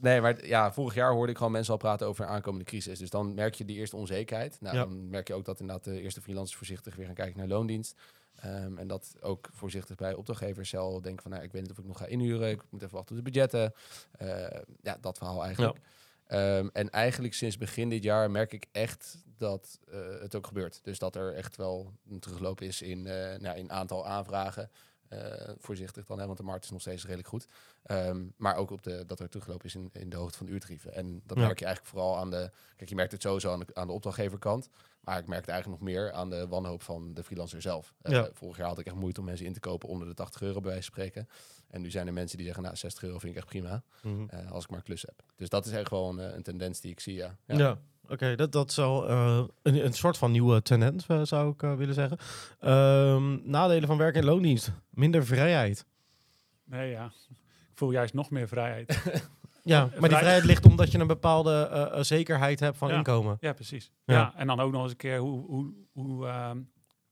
nee, 0.00 0.20
maar 0.20 0.46
ja, 0.46 0.72
vorig 0.72 0.94
jaar 0.94 1.12
hoorde 1.12 1.30
ik 1.32 1.36
gewoon 1.36 1.52
mensen 1.52 1.72
al 1.72 1.78
praten 1.78 2.06
over 2.06 2.24
een 2.24 2.30
aankomende 2.30 2.64
crisis. 2.64 2.98
Dus 2.98 3.10
dan 3.10 3.34
merk 3.34 3.54
je 3.54 3.64
die 3.64 3.76
eerste 3.76 3.96
onzekerheid. 3.96 4.56
Nou, 4.60 4.76
Ja. 4.76 4.84
dan 4.84 5.08
merk 5.10 5.28
je 5.28 5.34
ook 5.34 5.44
dat 5.44 5.60
inderdaad 5.60 5.84
de 5.84 6.00
eerste 6.00 6.20
freelancers 6.20 6.56
voorzichtig 6.56 6.96
weer 6.96 7.06
gaan 7.06 7.14
kijken 7.14 7.38
naar 7.38 7.48
loondienst. 7.48 7.94
Ehm, 8.36 8.78
en 8.78 8.86
dat 8.86 9.14
ook 9.20 9.48
voorzichtig 9.52 9.96
bij 9.96 10.14
opdrachtgevers 10.14 10.68
zelf 10.68 11.00
denken 11.02 11.22
van, 11.22 11.30
nou, 11.30 11.42
ik 11.44 11.52
weet 11.52 11.62
niet 11.62 11.70
of 11.70 11.78
ik 11.78 11.84
nog 11.86 11.98
ga 11.98 12.06
inhuren. 12.06 12.50
Ik 12.50 12.62
moet 12.70 12.82
even 12.82 12.94
wachten 12.94 13.16
op 13.18 13.24
de 13.24 13.30
budgetten. 13.30 13.72
Eh, 14.18 14.60
ja, 14.82 14.96
dat 15.00 15.18
verhaal 15.18 15.44
eigenlijk. 15.44 15.78
Ehm, 16.26 16.68
en 16.72 16.90
eigenlijk 16.90 17.34
sinds 17.34 17.58
begin 17.58 17.88
dit 17.88 18.02
jaar 18.02 18.30
merk 18.30 18.52
ik 18.52 18.66
echt 18.72 19.24
dat 19.38 19.78
eh, 19.90 19.98
het 20.20 20.34
ook 20.34 20.46
gebeurt. 20.46 20.80
Dus 20.82 20.98
dat 20.98 21.16
er 21.16 21.34
echt 21.34 21.56
wel 21.56 21.92
een 22.08 22.20
terugloop 22.20 22.60
is 22.60 22.82
in, 22.82 23.06
eh 23.06 23.38
nou, 23.38 23.58
in 23.58 23.72
aantal 23.72 24.06
aanvragen. 24.06 24.70
Eh, 25.08 25.54
voorzichtig 25.58 26.06
dan, 26.06 26.18
hè, 26.18 26.26
want 26.26 26.38
de 26.38 26.44
markt 26.44 26.64
is 26.64 26.70
nog 26.70 26.80
steeds 26.80 27.02
redelijk 27.04 27.28
goed. 27.28 27.46
Ehm, 27.82 28.24
maar 28.36 28.56
ook 28.56 28.70
op 28.70 28.82
de, 28.82 29.04
dat 29.06 29.20
er 29.20 29.28
terugloop 29.28 29.64
is 29.64 29.74
in, 29.74 29.90
in 29.92 30.08
de 30.10 30.16
hoogte 30.16 30.36
van 30.38 30.46
de 30.46 30.52
uurtarieven. 30.52 30.94
En 30.94 31.22
dat 31.26 31.36
Ja. 31.38 31.44
merk 31.44 31.58
je 31.58 31.64
eigenlijk 31.64 31.94
vooral 31.96 32.16
aan 32.18 32.30
de... 32.30 32.50
Kijk, 32.76 32.88
je 32.88 32.94
merkt 32.94 33.12
het 33.12 33.22
sowieso 33.22 33.52
aan 33.52 33.58
de, 33.60 33.66
aan 33.74 33.86
de 33.86 33.92
opdrachtgeverkant. 33.92 34.68
Maar 35.00 35.18
ik 35.18 35.26
merk 35.26 35.40
het 35.40 35.50
eigenlijk 35.50 35.80
nog 35.80 35.90
meer 35.90 36.12
aan 36.12 36.30
de 36.30 36.46
wanhoop 36.48 36.82
van 36.82 37.14
de 37.14 37.24
freelancer 37.24 37.62
zelf. 37.62 37.94
Eh. 38.02 38.24
Vorig 38.32 38.56
jaar 38.56 38.66
had 38.68 38.78
ik 38.78 38.86
echt 38.86 38.96
moeite 38.96 39.20
om 39.20 39.26
mensen 39.26 39.46
in 39.46 39.52
te 39.52 39.60
kopen 39.60 39.88
onder 39.88 40.08
de 40.08 40.14
80 40.14 40.42
euro 40.42 40.60
bij 40.60 40.70
wijze 40.70 40.90
van 40.90 40.92
spreken. 40.94 41.28
En 41.70 41.80
nu 41.80 41.90
zijn 41.90 42.06
er 42.06 42.12
mensen 42.12 42.36
die 42.36 42.46
zeggen, 42.46 42.64
nou 42.64 42.76
60 42.76 43.02
euro 43.02 43.18
vind 43.18 43.32
ik 43.32 43.38
echt 43.38 43.46
prima. 43.48 43.82
Mhm. 44.02 44.24
eh, 44.28 44.50
als 44.52 44.64
ik 44.64 44.70
maar 44.70 44.78
een 44.78 44.84
klus 44.84 45.02
heb. 45.02 45.22
Dus 45.36 45.48
dat 45.48 45.66
is 45.66 45.72
echt 45.72 45.88
gewoon 45.88 46.18
een 46.18 46.42
tendens 46.42 46.80
die 46.80 46.90
ik 46.90 47.00
zie, 47.00 47.14
ja. 47.14 47.36
Ja, 47.46 47.78
oké. 48.08 48.34
dat, 48.36 48.52
dat 48.52 48.78
al 48.78 49.08
eh, 49.08 49.42
een, 49.62 49.84
een 49.84 49.92
soort 49.92 50.18
van 50.18 50.30
nieuwe 50.30 50.62
tendens, 50.62 51.06
eh, 51.06 51.20
zou 51.22 51.50
ik 51.52 51.62
eh, 51.62 51.74
willen 51.74 51.94
zeggen. 51.94 52.18
Ehm, 52.60 53.50
nadelen 53.50 53.88
van 53.88 53.98
werk 53.98 54.14
en 54.16 54.24
loondienst. 54.24 54.72
Minder 54.90 55.26
vrijheid. 55.26 55.86
Nee, 56.64 56.90
ja. 56.90 57.04
Ik 57.70 57.82
voel 57.82 57.90
juist 57.90 58.14
nog 58.14 58.30
meer 58.30 58.48
vrijheid. 58.48 58.98
Ja, 59.62 59.80
maar 59.80 59.90
die 59.90 60.00
vrij- 60.00 60.18
vrijheid 60.18 60.44
ligt 60.44 60.66
omdat 60.66 60.92
je 60.92 60.98
een 60.98 61.06
bepaalde 61.06 61.88
zekerheid 62.00 62.60
hebt 62.60 62.76
van 62.78 62.88
Ja. 62.88 62.96
inkomen. 62.96 63.36
Ja, 63.40 63.52
precies. 63.52 63.90
Ja. 64.04 64.14
Ja. 64.14 64.32
en 64.36 64.46
dan 64.46 64.60
ook 64.60 64.72
nog 64.72 64.82
eens 64.82 64.90
een 64.90 64.96
keer, 64.96 65.18
hoe, 65.18 65.46
hoe, 65.46 65.72
hoe 65.92 66.26
ehm, 66.26 66.58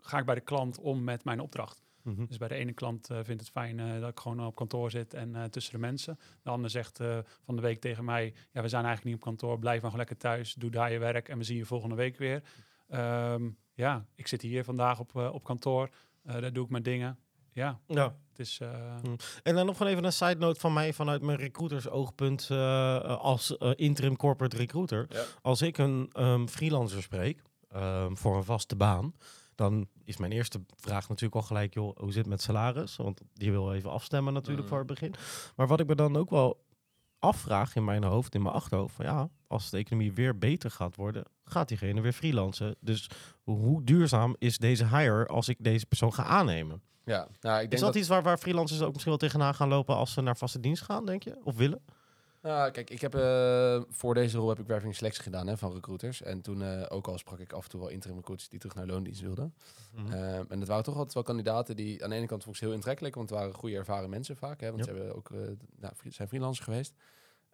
ga 0.00 0.18
ik 0.18 0.24
bij 0.24 0.34
de 0.34 0.40
klant 0.40 0.78
om 0.80 1.04
met 1.04 1.24
mijn 1.24 1.40
opdracht? 1.40 1.82
Mhm. 2.04 2.24
Dus 2.26 2.36
bij 2.36 2.48
de 2.48 2.54
ene 2.54 2.72
klant 2.72 3.10
eh, 3.10 3.18
vindt 3.22 3.40
het 3.40 3.50
fijn 3.50 3.80
eh, 3.80 4.00
dat 4.00 4.10
ik 4.10 4.20
gewoon 4.20 4.46
op 4.46 4.54
kantoor 4.54 4.90
zit 4.90 5.14
en 5.14 5.34
eh, 5.36 5.44
tussen 5.44 5.72
de 5.72 5.78
mensen. 5.78 6.18
De 6.42 6.50
ander 6.50 6.70
zegt 6.70 7.00
eh, 7.00 7.18
van 7.44 7.56
de 7.56 7.62
week 7.62 7.80
tegen 7.80 8.04
mij, 8.04 8.34
ja, 8.52 8.62
we 8.62 8.68
zijn 8.68 8.84
eigenlijk 8.84 9.04
niet 9.04 9.14
op 9.14 9.20
kantoor, 9.28 9.58
blijf 9.58 9.80
maar 9.82 9.90
gewoon 9.90 10.06
lekker 10.06 10.16
thuis, 10.28 10.54
doe 10.54 10.70
daar 10.70 10.92
je 10.92 10.98
werk 10.98 11.28
en 11.28 11.38
we 11.38 11.44
zien 11.44 11.56
je 11.56 11.64
volgende 11.64 11.94
week 11.94 12.16
weer. 12.16 12.42
Ehm, 12.88 13.48
ja, 13.74 14.04
ik 14.14 14.26
zit 14.26 14.42
hier 14.42 14.64
vandaag 14.64 14.98
op, 15.00 15.16
eh, 15.16 15.34
op 15.34 15.44
kantoor, 15.44 15.88
eh, 16.22 16.40
daar 16.40 16.52
doe 16.52 16.64
ik 16.64 16.70
mijn 16.70 16.82
dingen. 16.82 17.18
Ja, 17.52 17.80
Ja. 17.86 18.16
het 18.30 18.38
is... 18.38 18.58
eh, 18.60 18.96
En 19.42 19.54
dan 19.54 19.66
nog 19.66 19.76
gewoon 19.76 19.92
even 19.92 20.04
een 20.04 20.12
side 20.12 20.36
note 20.38 20.60
van 20.60 20.72
mij 20.72 20.92
vanuit 20.92 21.22
mijn 21.22 21.38
recruiters 21.38 21.88
oogpunt 21.88 22.48
eh, 22.50 22.98
als 23.18 23.50
interim 23.74 24.16
corporate 24.16 24.56
recruiter. 24.56 25.06
Ja. 25.08 25.24
Als 25.42 25.62
ik 25.62 25.78
een 25.78 26.10
ehm, 26.12 26.46
freelancer 26.46 27.02
spreek 27.02 27.42
ehm, 27.70 28.14
voor 28.14 28.36
een 28.36 28.44
vaste 28.44 28.76
baan, 28.76 29.14
dan 29.54 29.88
is 30.04 30.16
mijn 30.16 30.32
eerste 30.32 30.60
vraag 30.76 31.08
natuurlijk 31.08 31.34
al 31.34 31.42
gelijk, 31.42 31.74
joh, 31.74 31.96
hoe 31.96 32.12
zit 32.12 32.20
het 32.20 32.28
met 32.28 32.42
salaris? 32.42 32.96
Want 32.96 33.20
die 33.32 33.50
wil 33.50 33.72
even 33.72 33.90
afstemmen 33.90 34.32
natuurlijk 34.32 34.68
voor 34.68 34.78
het 34.78 34.86
begin. 34.86 35.14
Maar 35.56 35.66
wat 35.66 35.80
ik 35.80 35.86
me 35.86 35.94
dan 35.94 36.16
ook 36.16 36.30
wel 36.30 36.64
afvraag 37.18 37.76
in 37.76 37.84
mijn 37.84 38.04
hoofd, 38.04 38.34
in 38.34 38.42
mijn 38.42 38.54
achterhoofd, 38.54 38.94
van 38.94 39.04
ja, 39.04 39.28
als 39.46 39.70
de 39.70 39.78
economie 39.78 40.12
weer 40.12 40.38
beter 40.38 40.70
gaat 40.70 40.96
worden, 40.96 41.24
gaat 41.44 41.68
diegene 41.68 42.00
weer 42.00 42.12
freelancen. 42.12 42.76
Dus 42.80 43.10
hoe 43.42 43.84
duurzaam 43.84 44.36
is 44.38 44.58
deze 44.58 44.86
hire 44.86 45.26
als 45.26 45.48
ik 45.48 45.56
deze 45.60 45.86
persoon 45.86 46.14
ga 46.14 46.24
aannemen? 46.24 46.82
Ja, 47.04 47.28
nou, 47.40 47.56
ik 47.56 47.62
Is 47.62 47.68
denk 47.68 47.70
dat, 47.70 47.80
dat... 47.80 47.94
iets 47.94 48.08
waar, 48.08 48.22
waar 48.22 48.38
freelancers 48.38 48.80
ook 48.80 48.92
misschien 48.92 49.10
wel 49.18 49.28
tegenaan 49.28 49.54
gaan 49.54 49.68
lopen 49.68 49.96
als 49.96 50.12
ze 50.12 50.20
naar 50.20 50.36
vaste 50.36 50.60
dienst 50.60 50.82
gaan, 50.82 51.06
denk 51.06 51.22
je? 51.22 51.36
Of 51.44 51.56
willen? 51.56 51.82
Nou, 52.44 52.70
kijk, 52.70 52.90
ik 52.90 53.00
heb 53.00 53.14
eh, 53.14 53.80
voor 53.88 54.14
deze 54.14 54.38
rol 54.38 54.48
heb 54.48 54.58
ik 54.58 54.66
werving 54.66 54.96
selectie 54.96 55.22
gedaan 55.22 55.46
hè, 55.46 55.56
van 55.56 55.72
recruiters. 55.72 56.22
En 56.22 56.40
toen 56.40 56.62
eh, 56.62 56.82
ook 56.88 57.06
al 57.06 57.18
sprak 57.18 57.38
ik 57.38 57.52
af 57.52 57.64
en 57.64 57.70
toe 57.70 57.80
wel 57.80 57.88
interim 57.88 58.16
recruiters 58.16 58.48
die 58.48 58.58
terug 58.58 58.74
naar 58.74 58.86
loondienst 58.86 59.20
wilden. 59.20 59.54
Mhm. 59.94 60.12
Ehm, 60.12 60.44
en 60.48 60.58
dat 60.58 60.68
waren 60.68 60.84
toch 60.84 60.94
altijd 60.96 61.14
wel 61.14 61.22
kandidaten 61.22 61.76
die 61.76 62.04
aan 62.04 62.10
de 62.10 62.16
ene 62.16 62.26
kant 62.26 62.42
vond 62.42 62.54
ik 62.54 62.60
ze 62.60 62.66
heel 62.68 62.76
intrekkelijk, 62.76 63.14
want 63.14 63.30
het 63.30 63.38
waren 63.38 63.54
goede 63.54 63.76
ervaren 63.76 64.10
mensen 64.10 64.36
vaak. 64.36 64.60
Hè, 64.60 64.70
want 64.70 64.84
Ja. 64.84 64.92
ze 64.92 64.96
hebben 64.96 65.16
ook, 65.16 65.30
eh, 65.30 65.38
nou, 65.80 65.92
zijn 66.08 66.28
freelancer 66.28 66.64
geweest. 66.64 66.94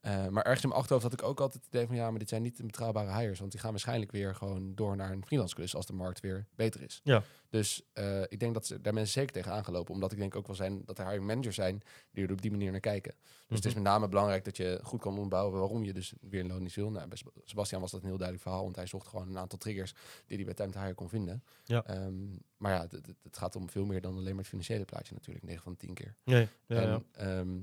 Eh, 0.01 0.27
maar 0.29 0.43
ergens 0.45 0.63
in 0.63 0.69
mijn 0.69 0.81
achterhoofd 0.81 1.05
had 1.05 1.13
ik 1.21 1.23
ook 1.23 1.41
altijd 1.41 1.65
het 1.65 1.75
idee 1.75 1.87
van 1.87 1.97
ja, 1.97 2.11
maar 2.11 2.19
dit 2.19 2.29
zijn 2.29 2.43
niet 2.43 2.63
betrouwbare 2.67 3.19
hires. 3.21 3.39
Want 3.39 3.51
die 3.51 3.61
gaan 3.61 3.71
waarschijnlijk 3.71 4.13
weer 4.13 4.35
gewoon 4.35 4.75
door 4.75 4.97
naar 4.97 5.11
een 5.13 5.25
freelance 5.27 5.55
klus 5.55 5.75
als 5.75 5.87
de 5.87 5.93
markt 5.93 6.21
weer 6.21 6.47
beter 6.55 6.83
is. 6.83 7.01
Ja. 7.05 7.23
Dus 7.49 7.83
eh, 7.93 8.23
ik 8.23 8.41
denk 8.41 8.55
dat 8.55 8.67
ze, 8.67 8.81
daar 8.81 8.95
mensen 8.95 9.13
zeker 9.13 9.33
tegen 9.33 9.53
aangelopen. 9.53 9.95
Omdat 9.95 10.13
ik 10.13 10.19
denk 10.19 10.35
ook 10.37 10.47
wel 10.47 10.57
zijn 10.57 10.83
dat 10.85 10.99
er 10.99 11.05
hiring 11.07 11.27
managers 11.27 11.55
zijn 11.55 11.83
die 12.11 12.25
er 12.27 12.33
op 12.33 12.43
die 12.43 12.51
manier 12.51 12.71
naar 12.71 12.81
kijken. 12.81 13.15
Dus 13.47 13.57
het 13.57 13.67
is 13.67 13.75
met 13.75 13.83
name 13.83 14.09
belangrijk 14.09 14.45
dat 14.45 14.57
je 14.57 14.81
goed 14.83 15.01
kan 15.01 15.13
onderbouwen 15.15 15.59
waarom 15.59 15.85
je 15.85 15.93
dus 15.93 16.13
weer 16.21 16.41
een 16.41 16.47
loon 16.47 16.63
niet 16.63 16.75
wil. 16.75 16.91
Nou, 16.91 17.09
bij 17.09 17.17
Seb- 17.17 17.41
Sebastian 17.45 17.81
was 17.81 17.91
dat 17.91 18.01
een 18.01 18.07
heel 18.07 18.17
duidelijk 18.17 18.47
verhaal, 18.49 18.65
want 18.65 18.77
hij 18.77 18.87
zocht 18.87 19.07
gewoon 19.09 19.29
een 19.29 19.39
aantal 19.39 19.59
triggers 19.59 19.95
die 20.27 20.37
hij 20.37 20.45
bij 20.45 20.55
Time 20.55 20.73
to 20.73 20.79
Hire 20.81 20.95
kon 20.95 21.09
vinden. 21.09 21.43
Ja. 21.65 21.85
Ehm, 21.87 22.15
maar 22.57 22.73
ja, 22.73 22.81
het- 22.91 23.37
gaat 23.37 23.57
om 23.57 23.71
veel 23.71 23.85
meer 23.85 24.01
dan 24.01 24.15
alleen 24.17 24.25
maar 24.29 24.39
het 24.39 24.47
financiële 24.49 24.85
plaatje 24.85 25.15
natuurlijk, 25.15 25.45
9 25.45 25.63
van 25.63 25.73
de 25.73 25.79
10 25.79 25.95
keer. 25.95 26.17
Nee, 26.25 26.49
ja, 26.67 26.77
en, 26.81 26.89
ja. 26.89 27.03
ehm, 27.13 27.59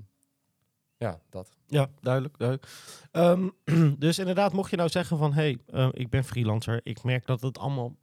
ja, 0.98 1.20
dat. 1.30 1.58
ja, 1.68 1.90
duidelijk. 2.02 2.38
duidelijk. 2.38 2.68
Ehm, 3.12 3.50
dus 4.06 4.20
inderdaad, 4.20 4.54
mocht 4.54 4.70
je 4.70 4.78
nou 4.78 4.90
zeggen 4.90 5.18
van... 5.18 5.34
hé, 5.34 5.42
hey, 5.42 5.58
eh, 5.66 5.90
ik 5.92 6.10
ben 6.10 6.24
freelancer. 6.24 6.80
Ik 6.84 7.04
merk 7.04 7.26
dat 7.26 7.42
het 7.42 7.58
allemaal 7.58 7.96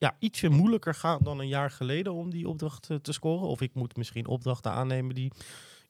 ja, 0.00 0.16
ietsje 0.18 0.48
moeilijker 0.48 0.94
gaat 0.94 1.24
dan 1.24 1.38
een 1.38 1.48
jaar 1.48 1.70
geleden... 1.70 2.12
om 2.12 2.30
die 2.30 2.48
opdracht 2.48 2.90
eh, 2.90 2.96
te 2.96 3.12
scoren. 3.12 3.48
Of 3.48 3.60
ik 3.60 3.74
moet 3.74 3.96
misschien 3.96 4.26
opdrachten 4.26 4.72
aannemen 4.72 5.14
die 5.14 5.32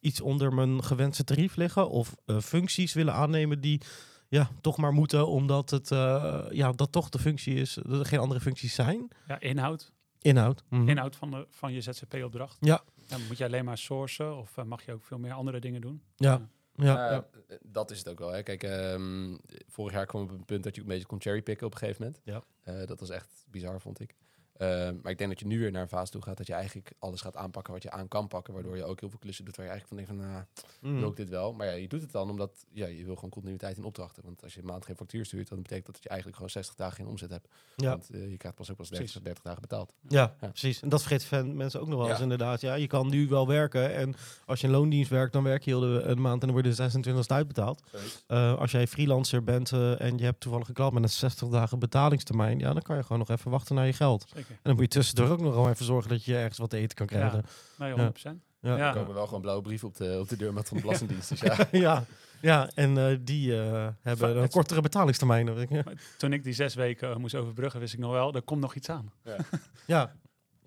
iets 0.01 0.21
onder 0.21 0.55
mijn 0.55 0.85
gewenste 0.85 1.25
tarief 1.25 1.57
liggen. 1.57 1.91
Of 1.91 2.17
eh, 2.25 2.39
functies 2.39 2.93
willen 2.93 3.15
aannemen 3.15 3.61
die 3.61 3.81
ja, 4.29 4.51
toch 4.61 4.77
maar 4.77 4.93
moeten... 4.93 5.29
omdat 5.29 5.71
het 5.71 5.91
eh, 5.91 6.45
ja, 6.51 6.73
dat 6.73 6.93
toch 6.93 7.09
de 7.09 7.19
functie 7.19 7.55
is, 7.55 7.75
dat 7.75 8.01
er 8.01 8.07
geen 8.07 8.19
andere 8.19 8.41
functies 8.41 8.75
zijn. 8.75 9.09
ja, 9.27 9.41
inhoud. 9.41 9.93
Inhoud. 10.21 10.65
Mhm. 10.69 10.89
Inhoud 10.89 11.17
van, 11.17 11.31
de, 11.31 11.47
van 11.51 11.73
je 11.73 11.81
ZZP-opdracht. 11.81 12.57
Ja. 12.61 12.83
Dan 13.11 13.27
moet 13.27 13.39
je 13.39 13.45
alleen 13.45 13.65
maar 13.65 13.79
sourcen 13.79 14.37
of 14.37 14.57
eh, 14.57 14.65
mag 14.65 14.85
je 14.85 14.93
ook 14.93 15.03
veel 15.05 15.19
meer 15.19 15.33
andere 15.33 15.61
dingen 15.61 15.81
doen? 15.81 16.03
Ja. 16.17 16.49
Ja, 16.75 17.11
ja. 17.11 17.27
eh, 17.49 17.57
Dat 17.63 17.91
is 17.91 17.99
het 17.99 18.09
ook 18.09 18.19
wel. 18.19 18.31
Hè. 18.33 18.43
Kijk, 18.43 18.63
ehm, 18.63 19.37
vorig 19.69 19.93
jaar 19.93 20.07
kwam 20.07 20.23
op 20.23 20.31
een 20.31 20.45
punt 20.45 20.63
dat 20.65 20.75
je 20.75 20.81
ook 20.81 20.87
een 20.87 20.93
beetje 20.93 21.09
kon 21.09 21.21
cherrypicken 21.21 21.67
op 21.67 21.73
een 21.73 21.79
gegeven 21.79 22.03
moment. 22.03 22.21
Ja. 22.25 22.43
Eh, 22.63 22.87
dat 22.87 23.01
was 23.01 23.11
echt 23.11 23.45
bizar, 23.51 23.81
vond 23.81 24.01
ik. 24.01 24.15
Ehm, 24.61 24.95
maar 25.03 25.13
ik 25.13 25.19
denk 25.19 25.31
dat 25.31 25.41
je 25.41 25.47
nu 25.47 25.59
weer 25.59 25.71
naar 25.71 25.83
een 25.83 25.89
fase 25.89 26.13
toe 26.13 26.23
gaat 26.23 26.37
dat 26.37 26.47
je 26.47 26.53
eigenlijk 26.53 26.93
alles 26.99 27.21
gaat 27.21 27.37
aanpakken 27.37 27.73
wat 27.73 27.83
je 27.83 27.91
aan 27.91 28.09
kan 28.09 28.29
pakken. 28.29 28.55
Waardoor 28.55 28.77
je 28.77 28.85
ook 28.85 29.01
heel 29.01 29.09
veel 29.09 29.19
klussen 29.19 29.45
doet 29.45 29.57
waar 29.57 29.65
je 29.67 29.71
eigenlijk 29.73 30.07
van 30.07 30.15
denkt 30.17 30.25
van, 30.25 30.33
nou, 30.81 30.93
Mhm. 30.93 31.01
wil 31.01 31.11
ik 31.11 31.17
dit 31.17 31.29
wel? 31.29 31.53
Maar 31.53 31.67
ja, 31.67 31.73
je 31.73 31.89
doet 31.89 32.01
het 32.03 32.13
dan 32.13 32.31
omdat 32.31 32.65
ja, 32.73 32.87
je 32.87 33.05
wil 33.05 33.15
gewoon 33.15 33.31
continuïteit 33.31 33.77
in 33.77 33.85
opdrachten. 33.85 34.23
Want 34.25 34.43
als 34.43 34.55
je 34.55 34.61
een 34.61 34.67
maand 34.67 34.85
geen 34.85 34.97
factuur 34.97 35.25
stuurt, 35.25 35.49
dan 35.49 35.63
betekent 35.63 35.85
dat 35.87 35.95
dat 35.95 36.03
je 36.03 36.09
eigenlijk 36.09 36.39
gewoon 36.39 36.53
60 36.53 36.77
dagen 36.77 36.97
geen 36.97 37.07
omzet 37.07 37.31
hebt. 37.31 37.49
Ja. 37.77 37.89
Want 37.91 38.11
eh, 38.11 38.31
je 38.31 38.37
krijgt 38.37 38.57
pas 38.57 38.71
ook 38.71 38.77
pas 38.77 38.89
30, 38.89 39.05
Precies. 39.07 39.25
30 39.25 39.43
dagen 39.45 39.61
betaald. 39.61 39.93
Ja, 40.09 40.35
Ja. 40.41 40.49
precies. 40.49 40.83
En 40.83 40.89
dat 40.89 41.01
vergeten 41.01 41.27
fan- 41.27 41.57
mensen 41.57 41.81
ook 41.81 41.89
nog 41.89 41.99
wel 41.99 42.09
eens 42.09 42.17
Ja. 42.17 42.23
inderdaad. 42.23 42.61
Ja, 42.61 42.75
je 42.75 42.87
kan 42.87 43.09
nu 43.09 43.29
wel 43.29 43.47
werken 43.47 43.95
en 43.95 44.15
als 44.47 44.61
je 44.61 44.67
een 44.67 44.73
loondienst 44.73 45.11
werkt, 45.11 45.33
dan 45.33 45.43
werk 45.43 45.63
je 45.65 45.71
heel 45.71 45.81
de, 45.81 46.03
een 46.05 46.21
maand 46.21 46.41
en 46.41 46.47
dan 46.47 46.57
word 46.57 46.65
je 46.65 46.75
26 46.75 47.29
uitbetaald. 47.29 47.83
Eh, 48.27 48.59
als 48.59 48.71
jij 48.71 48.87
freelancer 48.87 49.45
bent 49.45 49.73
eh, 49.73 50.01
en 50.01 50.19
je 50.19 50.25
hebt 50.25 50.41
toevallig 50.41 50.69
een 50.69 50.75
klant 50.75 50.93
met 50.93 51.03
een 51.03 51.09
60 51.09 51.49
dagen 51.49 51.79
betalingstermijn, 51.79 52.59
ja, 52.59 52.73
dan 52.73 52.83
kan 52.83 52.97
je 52.97 53.03
gewoon 53.03 53.19
nog 53.19 53.29
even 53.31 53.51
wachten 53.51 53.75
naar 53.75 53.87
je 53.87 53.93
geld. 53.93 54.27
Zeker. 54.35 54.50
En 54.51 54.59
dan 54.63 54.73
moet 54.75 54.83
je 54.83 54.89
tussendoor 54.89 55.29
ook 55.29 55.41
nog 55.41 55.55
wel 55.55 55.69
even 55.69 55.85
zorgen 55.85 56.11
dat 56.11 56.25
je 56.25 56.37
ergens 56.37 56.59
wat 56.59 56.71
te 56.71 56.77
eten 56.77 56.97
kan 56.97 57.07
krijgen. 57.07 57.45
Nee, 57.79 57.95
Ja. 57.95 58.13
100%. 58.13 58.13
Ja. 58.61 58.77
Ja. 58.77 58.89
Er 58.89 58.95
komen 58.95 59.15
wel 59.15 59.27
gewoon 59.27 59.41
blauwe 59.41 59.63
brieven 59.63 59.89
op 59.89 59.97
de, 59.97 60.19
op 60.21 60.29
de 60.29 60.37
deurmat 60.37 60.69
van 60.69 60.77
de 60.77 60.83
Belastingdienst. 60.83 61.29
Dus 61.29 61.41
ja. 61.41 61.57
Ja, 61.73 62.05
ja. 62.41 62.71
en 62.75 62.99
eh, 63.11 63.17
die 63.21 63.61
eh, 63.63 63.89
hebben 64.01 64.37
een 64.43 64.49
kortere 64.51 64.81
betalingstermijn. 64.81 65.55
weet 65.55 65.71
ik. 65.71 65.85
Toen 66.19 66.33
ik 66.33 66.45
die 66.45 66.53
zes 66.53 66.75
weken 66.75 67.11
eh, 67.11 67.17
moest 67.17 67.35
overbruggen, 67.35 67.81
wist 67.81 67.93
ik 67.95 67.99
nog 67.99 68.13
wel, 68.13 68.35
er 68.35 68.43
komt 68.43 68.61
nog 68.61 68.75
iets 68.75 68.89
aan. 68.89 69.13
Ja, 69.25 69.37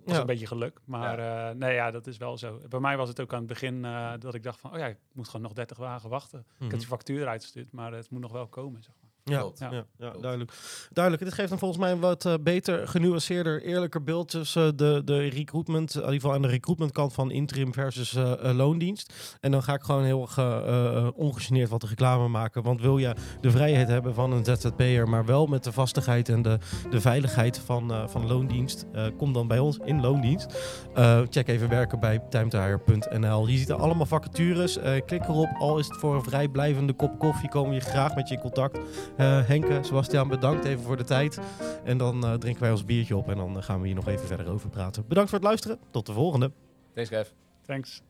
Dat 0.05 0.11
was 0.11 0.15
Ja. 0.15 0.21
een 0.21 0.27
beetje 0.33 0.47
geluk. 0.47 0.79
Maar 0.85 1.19
eh, 1.49 1.55
nee, 1.55 1.73
ja, 1.73 1.91
dat 1.91 2.07
is 2.07 2.17
wel 2.17 2.37
zo. 2.37 2.59
Bij 2.69 2.79
mij 2.79 2.97
was 2.97 3.09
het 3.09 3.19
ook 3.19 3.31
aan 3.33 3.37
het 3.39 3.47
begin 3.47 3.85
eh, 3.85 4.11
dat 4.19 4.33
ik 4.33 4.43
dacht 4.43 4.59
van, 4.59 4.71
oh 4.73 4.77
ja, 4.77 4.85
ik 4.87 4.97
moet 5.13 5.25
gewoon 5.27 5.41
nog 5.41 5.53
30 5.53 5.77
dagen 5.77 6.09
wachten. 6.09 6.39
Ik 6.39 6.45
Mhm. 6.59 6.69
heb 6.69 6.79
die 6.79 6.87
factuur 6.87 7.21
eruit 7.21 7.41
gestuurd, 7.41 7.71
maar 7.71 7.93
het 7.93 8.09
moet 8.09 8.21
nog 8.21 8.31
wel 8.31 8.47
komen, 8.47 8.83
zeg 8.83 8.93
maar. 9.01 9.02
Ja, 9.25 9.51
ja. 9.55 9.71
Ja. 9.71 9.85
ja, 9.97 10.11
duidelijk. 10.21 10.51
duidelijk. 10.91 11.23
Dit 11.23 11.33
geeft 11.33 11.49
dan 11.49 11.59
volgens 11.59 11.79
mij 11.79 11.91
een 11.91 11.99
wat 11.99 12.25
eh, 12.25 12.33
beter, 12.41 12.87
genuanceerder, 12.87 13.61
eerlijker 13.61 14.03
beeld 14.03 14.29
tussen 14.29 14.77
de, 14.77 15.01
de 15.05 15.17
recruitment, 15.27 15.93
in 15.93 15.99
ieder 15.99 16.13
geval 16.13 16.33
aan 16.33 16.41
de 16.41 16.47
recruitment 16.47 16.91
kant 16.91 17.13
van 17.13 17.31
interim 17.31 17.73
versus 17.73 18.15
eh, 18.15 18.49
eh, 18.49 18.55
loondienst. 18.55 19.13
En 19.39 19.51
dan 19.51 19.63
ga 19.63 19.73
ik 19.73 19.81
gewoon 19.81 20.03
heel 20.03 20.21
erg 20.21 20.37
eh, 20.37 20.97
eh, 20.97 21.07
ongegeneerd 21.15 21.69
wat 21.69 21.83
reclame 21.83 22.27
maken. 22.27 22.63
Want 22.63 22.81
wil 22.81 22.97
je 22.97 23.15
de 23.41 23.51
vrijheid 23.51 23.87
hebben 23.87 24.13
van 24.13 24.31
een 24.31 24.45
ZZP'er, 24.45 25.09
maar 25.09 25.25
wel 25.25 25.45
met 25.45 25.63
de 25.63 25.71
vastigheid 25.71 26.29
en 26.29 26.41
de, 26.41 26.57
de 26.89 27.01
veiligheid 27.01 27.59
van, 27.59 27.91
eh, 27.93 28.07
van 28.07 28.27
loondienst, 28.27 28.85
eh, 28.93 29.05
kom 29.17 29.33
dan 29.33 29.47
bij 29.47 29.59
ons 29.59 29.79
in 29.85 30.01
loondienst. 30.01 30.55
Eh, 30.93 31.21
check 31.29 31.47
even 31.47 31.69
werken 31.69 31.99
bij 31.99 32.19
timetehire.nl. 32.29 33.47
Je 33.47 33.57
ziet 33.57 33.69
er 33.69 33.75
allemaal 33.75 34.05
vacatures. 34.05 34.77
Eh, 34.77 35.01
klik 35.05 35.23
erop, 35.23 35.49
al 35.59 35.77
is 35.79 35.87
het 35.87 35.97
voor 35.97 36.15
een 36.15 36.23
vrijblijvende 36.23 36.93
kop 36.93 37.19
koffie, 37.19 37.49
komen 37.49 37.73
we 37.73 37.79
graag 37.79 38.15
met 38.15 38.27
je 38.27 38.35
in 38.35 38.41
contact. 38.41 38.79
Eh, 39.17 39.47
Henke, 39.47 39.79
Sebastian, 39.81 40.27
bedankt 40.27 40.65
even 40.65 40.83
voor 40.83 40.97
de 40.97 41.03
tijd. 41.03 41.39
En 41.83 41.97
dan 41.97 42.25
eh, 42.25 42.33
drinken 42.33 42.61
wij 42.61 42.71
ons 42.71 42.85
biertje 42.85 43.15
op 43.15 43.29
en 43.29 43.37
dan 43.37 43.57
eh, 43.57 43.63
gaan 43.63 43.81
we 43.81 43.85
hier 43.85 43.95
nog 43.95 44.07
even 44.07 44.27
verder 44.27 44.49
over 44.49 44.69
praten. 44.69 45.07
Bedankt 45.07 45.29
voor 45.29 45.39
het 45.39 45.47
luisteren. 45.47 45.79
Tot 45.91 46.05
de 46.05 46.13
volgende. 46.13 46.51
Thanks, 46.93 47.09
Kev. 47.09 47.27
Thanks. 47.65 48.01